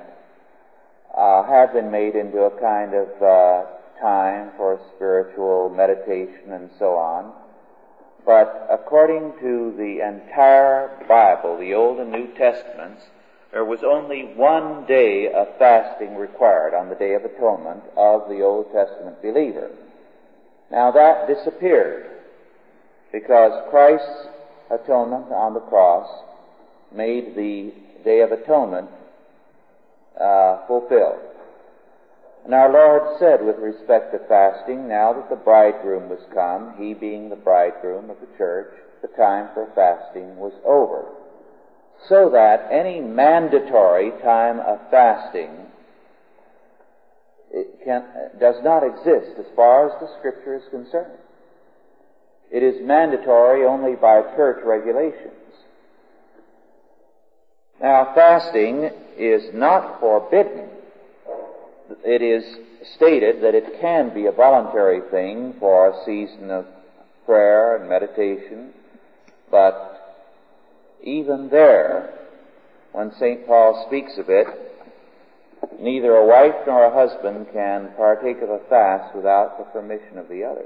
uh, 1.24 1.44
have 1.44 1.72
been 1.72 1.90
made 1.90 2.16
into 2.16 2.40
a 2.40 2.60
kind 2.60 2.94
of 2.94 3.08
uh, 3.22 3.64
time 4.02 4.52
for 4.58 4.80
spiritual 4.96 5.70
meditation 5.70 6.52
and 6.52 6.70
so 6.78 6.96
on. 6.96 7.32
But 8.26 8.68
according 8.70 9.34
to 9.40 9.74
the 9.78 10.06
entire 10.06 11.06
Bible, 11.08 11.58
the 11.58 11.74
Old 11.74 12.00
and 12.00 12.12
New 12.12 12.28
Testaments, 12.36 13.04
there 13.52 13.64
was 13.64 13.80
only 13.86 14.34
one 14.36 14.86
day 14.86 15.32
of 15.32 15.48
fasting 15.58 16.16
required 16.16 16.74
on 16.74 16.90
the 16.90 16.96
Day 16.96 17.14
of 17.14 17.24
Atonement 17.24 17.84
of 17.96 18.28
the 18.28 18.42
Old 18.42 18.74
Testament 18.74 19.22
believer. 19.22 19.70
Now 20.72 20.92
that 20.92 21.28
disappeared 21.28 22.10
because 23.14 23.70
Christ's 23.70 24.28
atonement 24.70 25.32
on 25.32 25.54
the 25.54 25.60
cross 25.62 26.10
made 26.94 27.36
the 27.36 27.72
Day 28.04 28.20
of 28.22 28.32
Atonement 28.32 28.90
uh, 30.24 30.66
fulfilled. 30.68 31.20
And 32.46 32.54
our 32.54 32.72
Lord 32.72 33.20
said 33.20 33.46
with 33.46 33.58
respect 33.58 34.12
to 34.12 34.20
fasting, 34.28 34.88
now 34.88 35.14
that 35.14 35.30
the 35.30 35.36
bridegroom 35.36 36.10
was 36.10 36.20
come, 36.34 36.76
he 36.78 36.94
being 36.94 37.30
the 37.30 37.36
bridegroom 37.36 38.10
of 38.10 38.18
the 38.20 38.38
church, 38.38 38.74
the 39.02 39.08
time 39.10 39.50
for 39.54 39.70
fasting 39.76 40.38
was 40.38 40.54
over. 40.66 41.06
So 42.10 42.30
that 42.32 42.68
any 42.72 43.00
mandatory 43.00 44.12
time 44.22 44.60
of 44.60 44.80
fasting 44.92 45.52
can, 47.86 48.04
does 48.40 48.56
not 48.64 48.84
exist 48.84 49.40
as 49.40 49.46
far 49.56 49.88
as 49.88 50.00
the 50.02 50.10
scripture 50.20 50.56
is 50.56 50.64
concerned. 50.70 51.20
It 52.52 52.62
is 52.62 52.76
mandatory 52.82 53.66
only 53.66 53.96
by 53.96 54.22
church 54.36 54.64
regulations. 54.66 55.43
Now 57.84 58.14
fasting 58.16 58.90
is 59.18 59.54
not 59.54 60.00
forbidden 60.00 60.70
it 62.04 62.22
is 62.22 62.44
stated 62.96 63.42
that 63.42 63.56
it 63.56 63.80
can 63.80 64.14
be 64.14 64.26
a 64.26 64.32
voluntary 64.32 65.02
thing 65.10 65.56
for 65.60 65.90
a 65.90 66.06
season 66.06 66.52
of 66.52 66.66
prayer 67.26 67.78
and 67.78 67.90
meditation, 67.90 68.74
but 69.50 70.18
even 71.02 71.50
there, 71.50 72.14
when 72.92 73.12
St. 73.14 73.46
Paul 73.48 73.86
speaks 73.88 74.18
of 74.18 74.30
it, 74.30 74.48
neither 75.80 76.16
a 76.16 76.26
wife 76.26 76.68
nor 76.68 76.86
a 76.86 76.94
husband 76.94 77.48
can 77.54 77.92
partake 77.96 78.42
of 78.42 78.50
a 78.50 78.60
fast 78.70 79.16
without 79.16 79.58
the 79.58 79.64
permission 79.66 80.18
of 80.18 80.28
the 80.28 80.44
other. 80.44 80.66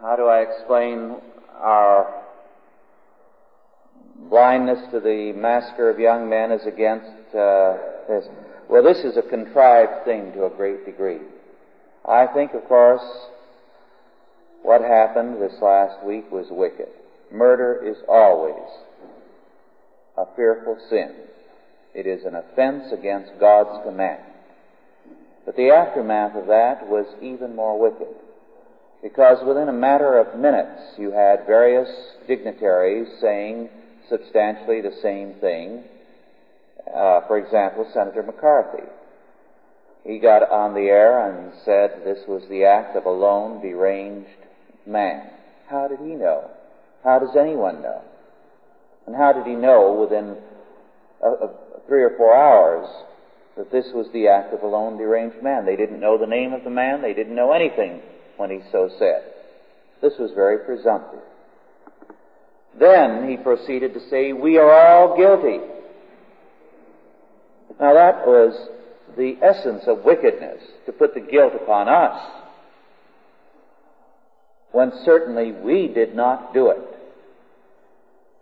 How 0.00 0.14
do 0.14 0.26
I 0.26 0.42
explain 0.42 1.16
our 1.56 2.22
blindness 4.30 4.78
to 4.92 5.00
the 5.00 5.32
massacre 5.34 5.90
of 5.90 5.98
young 5.98 6.28
men 6.28 6.52
as 6.52 6.64
against 6.66 7.34
uh, 7.34 7.76
this? 8.06 8.24
Well, 8.70 8.84
this 8.84 8.98
is 8.98 9.16
a 9.16 9.22
contrived 9.22 10.04
thing 10.04 10.32
to 10.34 10.44
a 10.44 10.50
great 10.50 10.86
degree. 10.86 11.18
I 12.06 12.26
think, 12.28 12.54
of 12.54 12.64
course, 12.66 13.02
what 14.62 14.82
happened 14.82 15.42
this 15.42 15.60
last 15.60 16.04
week 16.06 16.30
was 16.30 16.46
wicked. 16.48 16.88
Murder 17.32 17.82
is 17.84 17.96
always 18.08 18.70
a 20.16 20.26
fearful 20.36 20.78
sin. 20.88 21.12
It 21.92 22.06
is 22.06 22.24
an 22.24 22.36
offense 22.36 22.92
against 22.92 23.32
God's 23.40 23.84
command. 23.84 24.22
But 25.44 25.56
the 25.56 25.70
aftermath 25.70 26.36
of 26.36 26.46
that 26.46 26.86
was 26.88 27.06
even 27.20 27.56
more 27.56 27.80
wicked 27.80 28.14
because 29.02 29.38
within 29.46 29.68
a 29.68 29.72
matter 29.72 30.18
of 30.18 30.38
minutes 30.38 30.80
you 30.98 31.10
had 31.10 31.46
various 31.46 31.88
dignitaries 32.26 33.08
saying 33.20 33.68
substantially 34.08 34.80
the 34.80 34.96
same 35.02 35.34
thing. 35.40 35.84
Uh, 36.86 37.20
for 37.26 37.38
example, 37.38 37.86
Senator 37.92 38.22
McCarthy. 38.22 38.84
He 40.04 40.18
got 40.18 40.50
on 40.50 40.74
the 40.74 40.88
air 40.88 41.28
and 41.28 41.52
said 41.64 42.02
this 42.04 42.26
was 42.26 42.42
the 42.48 42.64
act 42.64 42.96
of 42.96 43.04
a 43.04 43.10
lone, 43.10 43.60
deranged 43.60 44.28
man. 44.86 45.28
How 45.68 45.86
did 45.86 45.98
he 45.98 46.14
know? 46.14 46.50
How 47.04 47.18
does 47.18 47.36
anyone 47.38 47.82
know? 47.82 48.02
And 49.06 49.14
how 49.14 49.32
did 49.32 49.46
he 49.46 49.54
know 49.54 49.92
within 50.00 50.36
uh, 51.22 51.44
uh, 51.44 51.48
three 51.86 52.02
or 52.02 52.16
four 52.16 52.34
hours 52.34 52.88
that 53.56 53.70
this 53.70 53.86
was 53.92 54.06
the 54.12 54.28
act 54.28 54.54
of 54.54 54.62
a 54.62 54.66
lone, 54.66 54.96
deranged 54.96 55.42
man? 55.42 55.66
They 55.66 55.76
didn't 55.76 56.00
know 56.00 56.16
the 56.16 56.26
name 56.26 56.52
of 56.52 56.64
the 56.64 56.70
man. 56.70 57.02
They 57.02 57.12
didn't 57.12 57.34
know 57.34 57.52
anything 57.52 58.00
when 58.38 58.50
he 58.50 58.60
so 58.72 58.88
said. 58.98 59.22
This 60.00 60.14
was 60.18 60.30
very 60.34 60.58
presumptive. 60.58 61.20
Then 62.78 63.28
he 63.28 63.36
proceeded 63.36 63.94
to 63.94 64.08
say, 64.08 64.32
We 64.32 64.56
are 64.56 64.70
all 64.70 65.16
guilty. 65.16 65.58
Now 67.80 67.94
that 67.94 68.26
was 68.26 68.68
the 69.16 69.36
essence 69.42 69.82
of 69.86 70.04
wickedness, 70.04 70.62
to 70.86 70.92
put 70.92 71.14
the 71.14 71.20
guilt 71.20 71.52
upon 71.60 71.88
us, 71.88 72.20
when 74.72 74.92
certainly 75.04 75.52
we 75.52 75.88
did 75.88 76.14
not 76.14 76.54
do 76.54 76.70
it. 76.70 76.78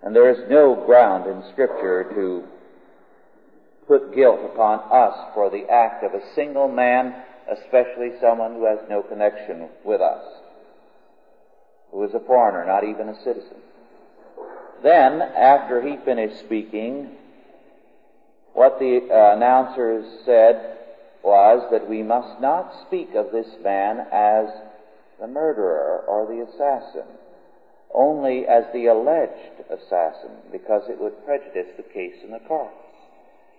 And 0.02 0.14
there 0.14 0.30
is 0.30 0.50
no 0.50 0.82
ground 0.86 1.26
in 1.26 1.42
Scripture 1.52 2.04
to 2.14 2.44
put 3.88 4.14
guilt 4.14 4.40
upon 4.52 4.80
us 4.92 5.32
for 5.34 5.50
the 5.50 5.64
act 5.70 6.04
of 6.04 6.12
a 6.12 6.34
single 6.34 6.68
man 6.68 7.14
especially 7.50 8.12
someone 8.20 8.54
who 8.54 8.64
has 8.64 8.78
no 8.88 9.02
connection 9.02 9.68
with 9.84 10.00
us, 10.00 10.24
who 11.90 12.02
is 12.04 12.14
a 12.14 12.20
foreigner, 12.20 12.64
not 12.66 12.84
even 12.84 13.08
a 13.08 13.22
citizen. 13.22 13.56
Then, 14.82 15.22
after 15.22 15.80
he 15.80 15.96
finished 16.04 16.38
speaking, 16.40 17.10
what 18.52 18.78
the 18.78 19.08
uh, 19.10 19.36
announcers 19.36 20.04
said 20.24 20.78
was 21.22 21.66
that 21.70 21.88
we 21.88 22.02
must 22.02 22.40
not 22.40 22.72
speak 22.86 23.14
of 23.14 23.32
this 23.32 23.48
man 23.62 24.06
as 24.12 24.48
the 25.20 25.26
murderer 25.26 26.04
or 26.06 26.26
the 26.26 26.42
assassin, 26.42 27.06
only 27.94 28.46
as 28.46 28.64
the 28.72 28.86
alleged 28.86 29.60
assassin, 29.70 30.30
because 30.52 30.82
it 30.88 31.00
would 31.00 31.24
prejudice 31.24 31.72
the 31.76 31.82
case 31.82 32.14
in 32.22 32.30
the 32.30 32.38
courts. 32.40 32.74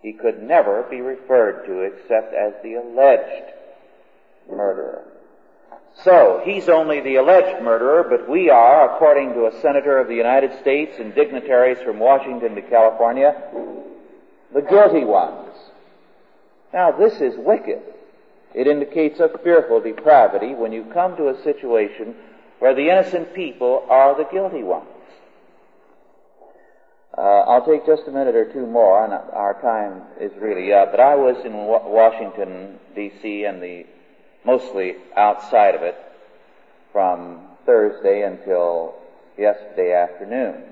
He 0.02 0.14
could 0.14 0.44
never 0.44 0.84
be 0.84 1.02
referred 1.02 1.66
to 1.66 1.82
except 1.82 2.34
as 2.34 2.54
the 2.64 2.76
alleged 2.76 3.57
murderer. 4.50 5.04
So, 6.04 6.42
he's 6.46 6.70
only 6.70 7.02
the 7.02 7.16
alleged 7.16 7.64
murderer, 7.64 8.06
but 8.08 8.30
we 8.30 8.50
are, 8.50 8.94
according 8.94 9.34
to 9.34 9.48
a 9.48 9.62
senator 9.62 9.98
of 9.98 10.08
the 10.08 10.16
United 10.16 10.60
States 10.62 10.96
and 11.00 11.14
dignitaries 11.16 11.80
from 11.80 11.98
Washington 11.98 12.54
to 12.56 12.62
California, 12.62 13.36
the 14.54 14.62
guilty 14.62 15.06
ones. 15.06 15.54
Now, 16.72 16.92
this 16.92 17.20
is 17.20 17.34
wicked. 17.38 17.82
It 18.54 18.68
indicates 18.68 19.20
a 19.20 19.30
fearful 19.44 19.82
depravity 19.82 20.54
when 20.54 20.72
you 20.72 20.86
come 20.94 21.18
to 21.18 21.30
a 21.30 21.44
situation 21.44 22.16
where 22.60 22.76
the 22.76 22.90
innocent 22.90 23.34
people 23.34 23.86
are 23.90 24.16
the 24.16 24.30
guilty 24.32 24.64
ones. 24.64 24.88
Uh, 27.18 27.22
I'll 27.22 27.66
take 27.66 27.86
just 27.88 28.08
a 28.08 28.12
minute 28.12 28.36
or 28.36 28.52
two 28.54 28.68
more, 28.68 29.04
and 29.04 29.12
our 29.12 29.60
time 29.62 30.04
is 30.22 30.32
really 30.40 30.72
up. 30.72 30.92
But 30.92 31.00
I 31.00 31.16
was 31.16 31.36
in 31.44 31.54
Washington, 31.54 32.78
D.C., 32.96 33.46
and 33.46 33.62
the 33.62 33.88
mostly 34.48 34.96
outside 35.18 35.76
of 35.76 35.82
it 35.82 35.98
from 36.94 37.42
Thursday 37.66 38.24
until 38.24 38.96
yesterday 39.38 39.94
afternoon. 39.94 40.64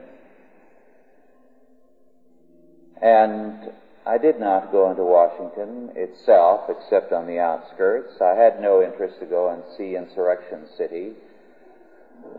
And 3.01 3.71
I 4.05 4.17
did 4.17 4.39
not 4.39 4.71
go 4.71 4.89
into 4.89 5.03
Washington 5.03 5.91
itself 5.95 6.69
except 6.69 7.11
on 7.11 7.27
the 7.27 7.39
outskirts. 7.39 8.21
I 8.21 8.33
had 8.33 8.61
no 8.61 8.81
interest 8.81 9.19
to 9.19 9.25
go 9.25 9.49
and 9.49 9.61
see 9.77 9.97
Insurrection 9.97 10.67
City. 10.77 11.11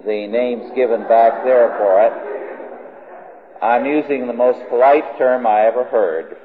The 0.07 0.26
names 0.26 0.72
given 0.74 1.03
back 1.03 1.45
there 1.45 1.68
for 1.76 2.01
it, 2.07 3.62
I'm 3.62 3.84
using 3.84 4.26
the 4.26 4.32
most 4.32 4.66
polite 4.70 5.18
term 5.18 5.47
I 5.47 5.66
ever 5.66 5.84
heard, 5.84 6.39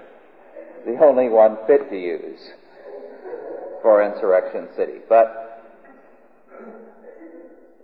the 0.85 0.97
only 0.97 1.29
one 1.29 1.57
fit 1.65 1.89
to 1.89 1.97
use 1.97 2.51
for 3.81 4.03
Insurrection 4.03 4.69
City. 4.75 4.99
But 5.07 5.51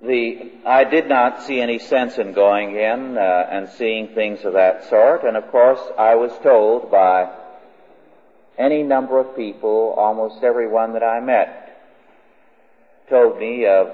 the, 0.02 0.52
I 0.66 0.84
did 0.84 1.08
not 1.08 1.43
see 1.43 1.60
any 1.60 1.80
sense 1.80 2.18
in 2.18 2.34
going 2.34 2.76
in 2.76 3.18
uh, 3.18 3.48
and 3.50 3.70
seeing 3.70 4.10
things 4.10 4.45
of 4.45 4.54
that 4.54 4.89
sort. 4.89 5.24
And 5.24 5.36
of 5.36 5.50
course, 5.52 5.82
I 5.98 6.16
was 6.16 6.32
told 6.43 6.91
by 6.91 7.32
any 8.58 8.84
number 8.84 9.20
of 9.20 9.36
people, 9.36 9.93
almost 9.98 10.43
everyone 10.43 10.93
that 10.93 11.04
I 11.04 11.20
met, 11.20 11.64
told 13.10 13.39
me 13.39 13.66
of 13.66 13.93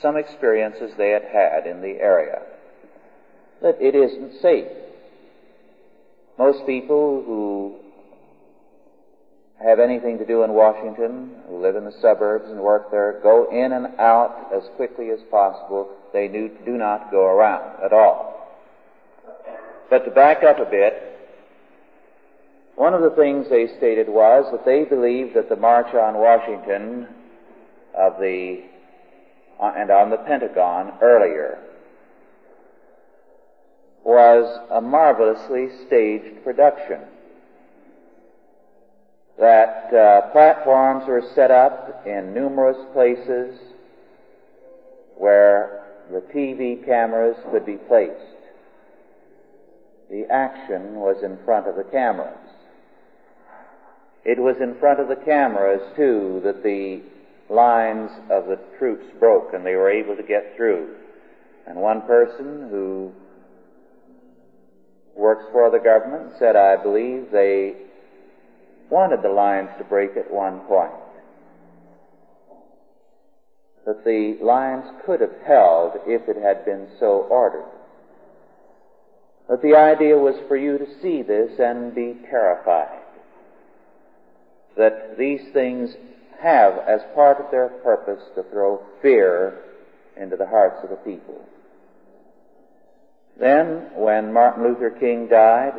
some 0.00 0.16
experiences 0.16 0.92
they 0.96 1.10
had 1.10 1.24
had 1.24 1.66
in 1.66 1.80
the 1.80 2.00
area. 2.00 2.42
That 3.62 3.80
it 3.80 3.94
isn't 3.94 4.40
safe. 4.40 4.68
Most 6.38 6.64
people 6.66 7.22
who 7.26 7.76
have 9.62 9.80
anything 9.80 10.18
to 10.18 10.26
do 10.26 10.44
in 10.44 10.52
Washington, 10.52 11.34
who 11.48 11.60
live 11.60 11.74
in 11.74 11.84
the 11.84 11.94
suburbs 12.00 12.48
and 12.48 12.60
work 12.60 12.90
there, 12.90 13.20
go 13.22 13.50
in 13.50 13.72
and 13.72 13.98
out 13.98 14.50
as 14.54 14.62
quickly 14.76 15.10
as 15.10 15.18
possible. 15.30 15.90
They 16.12 16.28
do, 16.28 16.50
do 16.64 16.76
not 16.76 17.10
go 17.10 17.24
around 17.24 17.82
at 17.82 17.92
all. 17.92 18.48
But 19.90 20.04
to 20.04 20.10
back 20.10 20.44
up 20.44 20.60
a 20.60 20.70
bit, 20.70 21.02
one 22.76 22.94
of 22.94 23.02
the 23.02 23.10
things 23.10 23.48
they 23.50 23.66
stated 23.78 24.08
was 24.08 24.46
that 24.52 24.64
they 24.64 24.84
believed 24.84 25.34
that 25.34 25.48
the 25.48 25.56
March 25.56 25.92
on 25.94 26.14
Washington 26.14 27.08
of 27.96 28.20
the, 28.20 28.62
and 29.60 29.90
on 29.90 30.10
the 30.10 30.18
Pentagon 30.18 30.92
earlier 31.02 31.58
was 34.04 34.60
a 34.70 34.80
marvelously 34.80 35.68
staged 35.86 36.44
production 36.44 37.00
that 39.38 39.94
uh, 39.94 40.32
platforms 40.32 41.04
were 41.06 41.22
set 41.34 41.50
up 41.50 42.02
in 42.06 42.34
numerous 42.34 42.78
places 42.92 43.56
where 45.16 45.84
the 46.10 46.20
TV 46.34 46.84
cameras 46.84 47.36
could 47.50 47.64
be 47.64 47.76
placed. 47.76 48.14
The 50.10 50.26
action 50.30 50.96
was 50.96 51.22
in 51.22 51.38
front 51.44 51.68
of 51.68 51.76
the 51.76 51.84
cameras. 51.84 52.36
It 54.24 54.38
was 54.38 54.56
in 54.60 54.74
front 54.80 55.00
of 55.00 55.08
the 55.08 55.24
cameras, 55.24 55.82
too, 55.96 56.40
that 56.44 56.62
the 56.62 57.02
lines 57.48 58.10
of 58.30 58.46
the 58.46 58.58
troops 58.78 59.06
broke 59.18 59.54
and 59.54 59.64
they 59.64 59.74
were 59.74 59.90
able 59.90 60.16
to 60.16 60.22
get 60.22 60.56
through. 60.56 60.96
And 61.66 61.76
one 61.76 62.02
person 62.02 62.68
who 62.70 63.12
works 65.14 65.44
for 65.52 65.70
the 65.70 65.78
government 65.78 66.32
said, 66.38 66.56
I 66.56 66.76
believe 66.82 67.30
they 67.30 67.87
wanted 68.90 69.22
the 69.22 69.28
lines 69.28 69.70
to 69.78 69.84
break 69.84 70.16
at 70.16 70.30
one 70.32 70.60
point. 70.60 70.92
That 73.86 74.04
the 74.04 74.38
lines 74.42 74.84
could 75.04 75.20
have 75.20 75.34
held 75.46 75.92
if 76.06 76.28
it 76.28 76.36
had 76.42 76.64
been 76.64 76.88
so 76.98 77.26
ordered. 77.30 77.64
But 79.48 79.62
the 79.62 79.76
idea 79.76 80.16
was 80.16 80.34
for 80.46 80.56
you 80.56 80.76
to 80.76 81.00
see 81.00 81.22
this 81.22 81.58
and 81.58 81.94
be 81.94 82.16
terrified. 82.28 83.00
That 84.76 85.16
these 85.18 85.40
things 85.52 85.94
have 86.40 86.78
as 86.86 87.00
part 87.14 87.40
of 87.40 87.50
their 87.50 87.68
purpose 87.82 88.22
to 88.34 88.42
throw 88.44 88.82
fear 89.02 89.58
into 90.16 90.36
the 90.36 90.46
hearts 90.46 90.84
of 90.84 90.90
the 90.90 90.96
people. 90.96 91.40
Then, 93.40 93.90
when 93.94 94.32
Martin 94.32 94.64
Luther 94.64 94.90
King 94.90 95.28
died, 95.28 95.74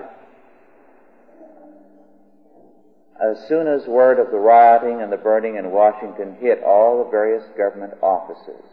as 3.21 3.37
soon 3.47 3.67
as 3.67 3.85
word 3.85 4.19
of 4.19 4.31
the 4.31 4.37
rioting 4.37 5.01
and 5.01 5.11
the 5.11 5.17
burning 5.17 5.57
in 5.57 5.71
Washington 5.71 6.35
hit 6.39 6.63
all 6.63 7.03
the 7.03 7.09
various 7.09 7.43
government 7.57 7.93
offices, 8.01 8.63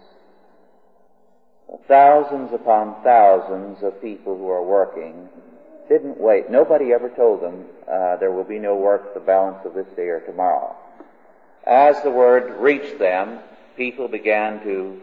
thousands 1.88 2.53
upon 2.53 3.03
thousands 3.03 3.82
of 3.82 4.01
people 4.01 4.36
who 4.36 4.49
are 4.49 4.62
working 4.62 5.28
didn't 5.88 6.18
wait. 6.18 6.51
Nobody 6.51 6.92
ever 6.92 7.09
told 7.11 7.42
them 7.42 7.64
uh, 7.90 8.16
there 8.16 8.32
will 8.32 8.44
be 8.44 8.59
no 8.59 8.76
work 8.76 9.14
the 9.14 9.20
balance 9.20 9.64
of 9.64 9.74
this 9.74 9.86
day 9.97 10.09
or 10.09 10.20
tomorrow. 10.20 10.74
As 11.64 12.01
the 12.03 12.11
word 12.11 12.61
reached 12.61 12.99
them, 12.99 13.40
people 13.76 14.09
began 14.09 14.62
to 14.62 15.01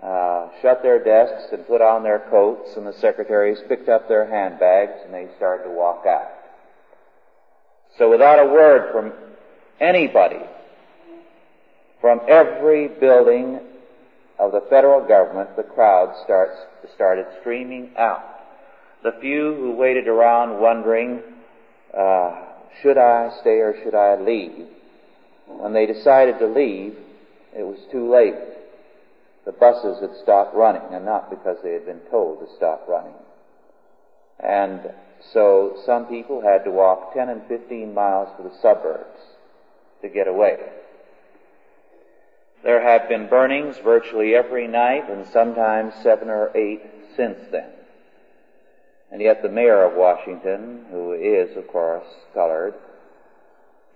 uh, 0.00 0.48
shut 0.60 0.82
their 0.82 1.02
desks 1.02 1.52
and 1.52 1.66
put 1.66 1.80
on 1.80 2.02
their 2.02 2.26
coats, 2.30 2.76
and 2.76 2.86
the 2.86 2.92
secretaries 2.92 3.58
picked 3.68 3.88
up 3.88 4.08
their 4.08 4.28
handbags 4.28 5.00
and 5.04 5.14
they 5.14 5.28
started 5.36 5.64
to 5.64 5.70
walk 5.70 6.04
out. 6.06 6.33
So 7.98 8.10
without 8.10 8.40
a 8.40 8.46
word 8.46 8.92
from 8.92 9.12
anybody, 9.80 10.40
from 12.00 12.20
every 12.28 12.88
building 12.88 13.60
of 14.38 14.52
the 14.52 14.62
federal 14.68 15.06
government, 15.06 15.56
the 15.56 15.62
crowd 15.62 16.14
starts, 16.24 16.56
started 16.94 17.26
streaming 17.40 17.92
out. 17.96 18.22
The 19.02 19.12
few 19.20 19.54
who 19.54 19.72
waited 19.72 20.08
around 20.08 20.60
wondering, 20.60 21.22
uh, 21.96 22.42
should 22.82 22.98
I 22.98 23.30
stay 23.40 23.58
or 23.58 23.76
should 23.82 23.94
I 23.94 24.20
leave? 24.20 24.66
When 25.46 25.72
they 25.72 25.86
decided 25.86 26.38
to 26.40 26.46
leave, 26.46 26.96
it 27.56 27.62
was 27.62 27.78
too 27.92 28.10
late. 28.10 28.34
The 29.44 29.52
buses 29.52 30.00
had 30.00 30.16
stopped 30.22 30.54
running, 30.56 30.82
and 30.90 31.04
not 31.04 31.30
because 31.30 31.58
they 31.62 31.74
had 31.74 31.86
been 31.86 32.00
told 32.10 32.40
to 32.40 32.46
stop 32.56 32.86
running. 32.88 33.14
And 34.40 34.80
so 35.32 35.76
some 35.84 36.06
people 36.06 36.40
had 36.40 36.64
to 36.64 36.70
walk 36.70 37.14
10 37.14 37.28
and 37.28 37.42
15 37.46 37.94
miles 37.94 38.28
to 38.36 38.42
the 38.42 38.54
suburbs 38.60 39.20
to 40.02 40.08
get 40.08 40.28
away. 40.28 40.58
There 42.62 42.80
have 42.80 43.08
been 43.08 43.28
burnings 43.28 43.76
virtually 43.78 44.34
every 44.34 44.66
night 44.66 45.10
and 45.10 45.26
sometimes 45.26 45.94
seven 46.02 46.30
or 46.30 46.50
eight 46.56 46.82
since 47.16 47.38
then. 47.50 47.70
And 49.10 49.20
yet 49.20 49.42
the 49.42 49.48
mayor 49.48 49.84
of 49.84 49.96
Washington, 49.96 50.86
who 50.90 51.12
is, 51.12 51.56
of 51.56 51.68
course, 51.68 52.06
colored, 52.32 52.74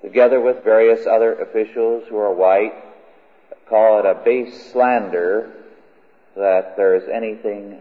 together 0.02 0.40
with 0.40 0.62
various 0.62 1.06
other 1.06 1.34
officials 1.34 2.04
who 2.08 2.16
are 2.18 2.32
white, 2.32 2.74
call 3.68 4.00
it 4.00 4.06
a 4.06 4.14
base 4.22 4.70
slander 4.70 5.50
that 6.36 6.76
there 6.76 6.94
is 6.94 7.08
anything 7.08 7.80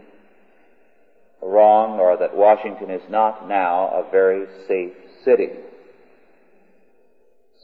wrong 1.42 1.98
or 1.98 2.16
that 2.16 2.36
Washington 2.36 2.90
is 2.90 3.02
not 3.08 3.48
now 3.48 3.88
a 3.88 4.10
very 4.10 4.46
safe 4.66 4.92
city. 5.24 5.50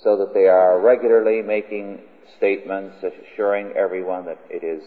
So 0.02 0.16
that 0.18 0.34
they 0.34 0.46
are 0.46 0.80
regularly 0.80 1.42
making 1.42 2.00
statements 2.36 2.96
assuring 3.02 3.72
everyone 3.76 4.26
that 4.26 4.38
it 4.50 4.62
is 4.62 4.82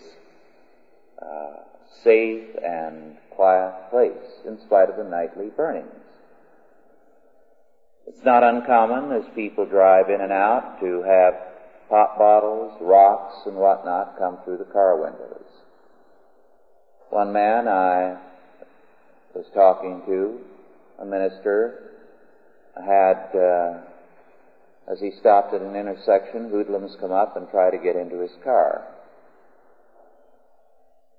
a 1.20 1.64
safe 2.04 2.56
and 2.64 3.18
quiet 3.32 3.90
place 3.90 4.42
in 4.46 4.60
spite 4.62 4.90
of 4.90 4.98
the 4.98 5.04
nightly 5.04 5.48
burnings. 5.56 5.92
It's 8.08 8.24
not 8.24 8.44
uncommon 8.44 9.12
as 9.12 9.24
people 9.36 9.66
drive 9.66 10.10
in 10.10 10.22
and 10.22 10.32
out 10.32 10.80
to 10.80 11.04
have 11.04 11.34
pop 11.90 12.18
bottles, 12.18 12.74
rocks, 12.82 13.36
and 13.46 13.56
whatnot 13.56 14.18
come 14.18 14.38
through 14.44 14.58
the 14.58 14.66
car 14.66 15.02
windows. 15.02 15.46
One 17.10 17.32
man 17.32 17.68
I 17.68 18.18
was 19.34 19.46
talking 19.54 20.02
to, 20.06 20.40
a 21.00 21.06
minister, 21.06 21.92
had, 22.76 23.30
uh, 23.36 23.80
as 24.92 25.00
he 25.00 25.12
stopped 25.20 25.54
at 25.54 25.62
an 25.62 25.76
intersection, 25.76 26.50
hoodlums 26.50 26.96
come 27.00 27.12
up 27.12 27.38
and 27.38 27.50
try 27.50 27.70
to 27.70 27.78
get 27.78 27.96
into 27.96 28.20
his 28.20 28.32
car. 28.44 28.88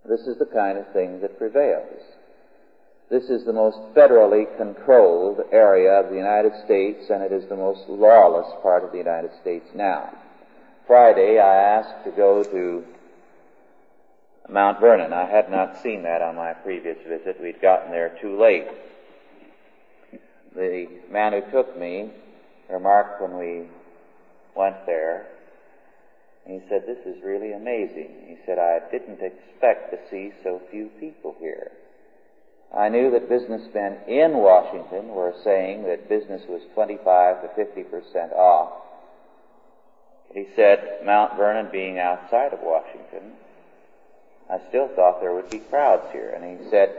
This 0.08 0.20
is 0.20 0.38
the 0.38 0.46
kind 0.46 0.78
of 0.78 0.90
thing 0.92 1.20
that 1.20 1.38
prevails. 1.38 2.00
This 3.10 3.24
is 3.24 3.44
the 3.44 3.52
most 3.52 3.78
federally 3.94 4.44
controlled 4.56 5.40
area 5.50 5.92
of 5.92 6.10
the 6.10 6.16
United 6.16 6.52
States, 6.64 7.08
and 7.10 7.22
it 7.22 7.32
is 7.32 7.48
the 7.48 7.56
most 7.56 7.88
lawless 7.88 8.48
part 8.62 8.84
of 8.84 8.92
the 8.92 8.98
United 8.98 9.30
States 9.40 9.66
now. 9.74 10.10
Friday, 10.86 11.38
I 11.38 11.54
asked 11.54 12.04
to 12.04 12.10
go 12.10 12.42
to 12.42 12.84
Mount 14.48 14.80
Vernon. 14.80 15.12
I 15.12 15.26
had 15.26 15.50
not 15.50 15.82
seen 15.82 16.02
that 16.04 16.22
on 16.22 16.36
my 16.36 16.52
previous 16.52 16.98
visit. 17.06 17.40
We'd 17.40 17.60
gotten 17.60 17.90
there 17.90 18.16
too 18.20 18.40
late. 18.40 18.66
The 20.54 20.88
man 21.10 21.32
who 21.32 21.42
took 21.50 21.78
me 21.78 22.10
remarked 22.70 23.20
when 23.20 23.38
we 23.38 23.68
went 24.56 24.86
there, 24.86 25.26
he 26.46 26.60
said, 26.68 26.84
this 26.86 27.04
is 27.04 27.22
really 27.22 27.52
amazing. 27.52 28.08
He 28.26 28.36
said, 28.46 28.58
I 28.58 28.80
didn't 28.90 29.20
expect 29.20 29.90
to 29.90 29.98
see 30.10 30.32
so 30.42 30.60
few 30.70 30.90
people 30.98 31.36
here. 31.38 31.70
I 32.74 32.88
knew 32.88 33.10
that 33.12 33.28
businessmen 33.28 33.98
in 34.06 34.38
Washington 34.38 35.08
were 35.08 35.34
saying 35.42 35.84
that 35.84 36.08
business 36.08 36.42
was 36.48 36.62
25 36.74 37.42
to 37.42 37.48
50 37.54 37.82
percent 37.84 38.32
off. 38.32 38.72
He 40.34 40.46
said, 40.54 41.00
Mount 41.04 41.36
Vernon 41.36 41.70
being 41.72 41.98
outside 41.98 42.52
of 42.52 42.60
Washington, 42.62 43.32
I 44.50 44.58
still 44.68 44.88
thought 44.96 45.20
there 45.20 45.34
would 45.34 45.50
be 45.50 45.58
crowds 45.58 46.06
here. 46.12 46.32
And 46.34 46.60
he 46.60 46.70
said, 46.70 46.90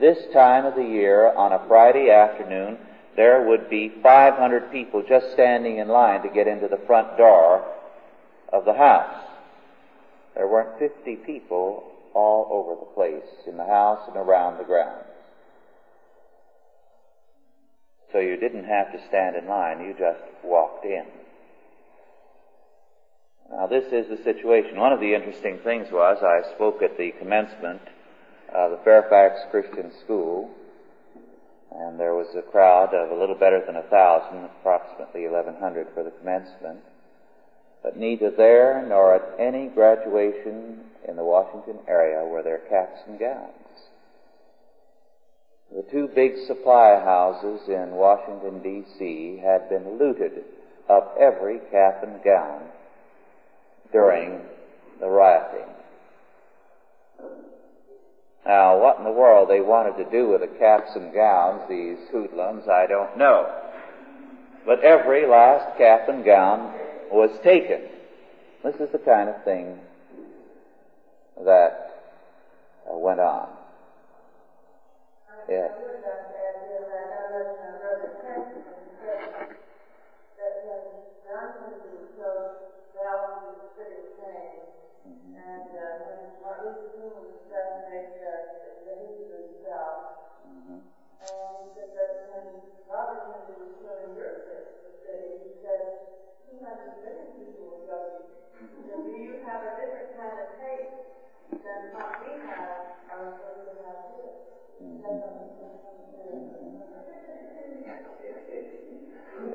this 0.00 0.18
time 0.32 0.66
of 0.66 0.74
the 0.74 0.84
year, 0.84 1.32
on 1.32 1.52
a 1.52 1.64
Friday 1.68 2.10
afternoon, 2.10 2.78
there 3.16 3.46
would 3.48 3.70
be 3.70 3.92
500 4.02 4.70
people 4.70 5.02
just 5.08 5.32
standing 5.32 5.78
in 5.78 5.88
line 5.88 6.22
to 6.22 6.28
get 6.28 6.46
into 6.46 6.68
the 6.68 6.80
front 6.86 7.16
door 7.16 7.64
of 8.52 8.64
the 8.64 8.74
house. 8.74 9.24
There 10.34 10.48
weren't 10.48 10.78
50 10.78 11.16
people 11.24 11.84
all 12.14 12.48
over 12.50 12.80
the 12.80 12.94
place, 12.94 13.46
in 13.46 13.56
the 13.56 13.64
house 13.64 14.00
and 14.08 14.16
around 14.16 14.58
the 14.58 14.64
grounds. 14.64 15.04
So 18.12 18.18
you 18.18 18.36
didn't 18.36 18.64
have 18.64 18.92
to 18.92 18.98
stand 19.08 19.36
in 19.36 19.46
line, 19.46 19.80
you 19.80 19.94
just 19.98 20.20
walked 20.44 20.84
in. 20.84 21.04
Now 23.50 23.66
this 23.66 23.84
is 23.92 24.08
the 24.08 24.22
situation. 24.24 24.78
One 24.78 24.92
of 24.92 25.00
the 25.00 25.14
interesting 25.14 25.58
things 25.62 25.88
was 25.92 26.18
I 26.22 26.52
spoke 26.54 26.82
at 26.82 26.98
the 26.98 27.12
commencement 27.18 27.80
of 28.52 28.72
the 28.72 28.78
Fairfax 28.84 29.40
Christian 29.50 29.92
School, 30.04 30.50
And 31.72 32.00
there 32.00 32.14
was 32.14 32.34
a 32.34 32.42
crowd 32.42 32.94
of 32.94 33.10
a 33.10 33.20
little 33.20 33.34
better 33.34 33.62
than 33.64 33.76
a 33.76 33.82
thousand, 33.82 34.44
approximately 34.44 35.28
1100 35.28 35.88
for 35.94 36.02
the 36.02 36.10
commencement. 36.10 36.80
But 37.82 37.96
neither 37.96 38.30
there 38.30 38.84
nor 38.88 39.14
at 39.14 39.38
any 39.38 39.68
graduation 39.68 40.80
in 41.06 41.16
the 41.16 41.24
Washington 41.24 41.78
area 41.86 42.24
were 42.24 42.42
there 42.42 42.62
caps 42.70 43.00
and 43.06 43.18
gowns. 43.18 43.52
The 45.74 45.82
two 45.90 46.08
big 46.08 46.38
supply 46.46 46.98
houses 46.98 47.68
in 47.68 47.90
Washington 47.90 48.62
D.C. 48.62 49.40
had 49.44 49.68
been 49.68 49.98
looted 49.98 50.44
of 50.88 51.04
every 51.18 51.58
cap 51.70 52.02
and 52.02 52.22
gown 52.22 52.62
during 53.92 54.40
the 55.00 55.08
rioting. 55.08 55.66
Now, 58.46 58.78
what 58.80 58.98
in 58.98 59.04
the 59.04 59.10
world 59.10 59.50
they 59.50 59.60
wanted 59.60 60.02
to 60.02 60.10
do 60.10 60.28
with 60.28 60.40
the 60.40 60.58
caps 60.58 60.90
and 60.94 61.12
gowns, 61.12 61.62
these 61.68 61.98
hoodlums, 62.12 62.68
I 62.68 62.86
don't 62.86 63.18
know. 63.18 63.52
But 64.64 64.82
every 64.84 65.26
last 65.26 65.76
cap 65.78 66.08
and 66.08 66.24
gown 66.24 66.72
was 67.10 67.30
taken. 67.42 67.80
This 68.62 68.76
is 68.76 68.90
the 68.92 68.98
kind 68.98 69.28
of 69.28 69.42
thing 69.44 69.78
that 71.44 72.02
uh, 72.90 72.96
went 72.96 73.20
on. 73.20 73.48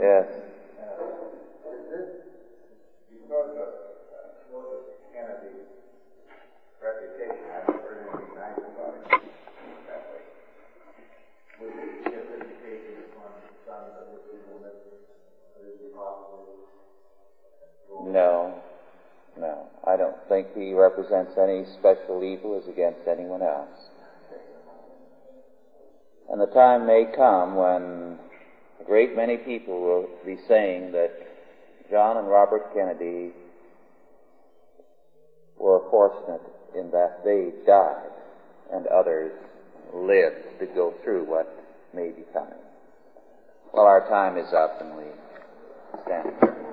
Yes. 0.02 0.26
Uh, 0.82 1.70
is 1.70 1.86
this 1.94 2.10
because 3.06 3.54
of 3.54 3.70
Joseph 4.50 4.98
Kennedy's 5.14 5.70
reputation, 6.82 7.46
I've 7.54 7.70
heard 7.70 8.10
anything 8.10 8.34
nice 8.34 8.58
about 8.66 8.98
him 8.98 9.22
that 9.86 10.02
way. 10.10 10.26
Would 11.62 11.74
this 11.78 12.02
be 12.02 12.18
a 12.18 12.22
vindication 12.34 13.14
upon 13.14 13.46
the 13.46 13.54
sons 13.62 13.94
of 14.02 14.10
his 14.10 14.42
evilness? 14.42 14.82
Would 14.90 15.70
it 15.70 15.78
be 15.78 15.91
possible? 15.91 15.91
No. 18.06 18.62
No. 19.38 19.68
I 19.86 19.98
don't 19.98 20.18
think 20.30 20.48
he 20.56 20.74
represents 20.74 21.32
any 21.38 21.66
special 21.80 22.24
evil 22.24 22.60
as 22.62 22.68
against 22.68 23.08
anyone 23.08 23.42
else. 23.42 23.70
And 26.30 26.40
the 26.40 26.48
time 26.48 26.86
may 26.86 27.06
come 27.16 27.56
when 27.56 28.18
a 28.80 28.84
great 28.86 29.16
many 29.16 29.38
people 29.38 29.82
will 29.82 30.08
be 30.26 30.38
saying 30.48 30.92
that 30.94 31.12
John 31.90 32.18
and 32.18 32.28
Robert 32.28 32.74
Kennedy 32.74 33.32
were 35.58 35.82
fortunate 35.92 36.42
in 36.76 36.90
that 36.92 37.24
they 37.26 37.52
died 37.66 38.12
and 38.74 38.88
others 38.88 39.32
lived 39.94 40.60
to 40.60 40.66
go 40.68 40.94
through 41.04 41.26
what 41.26 41.54
may 41.94 42.10
be 42.10 42.24
coming. 42.34 42.54
Well, 43.74 43.86
our 43.86 44.08
time 44.08 44.38
is 44.38 44.54
up 44.54 44.80
and 44.80 44.96
we 44.96 45.04
stand. 46.06 46.71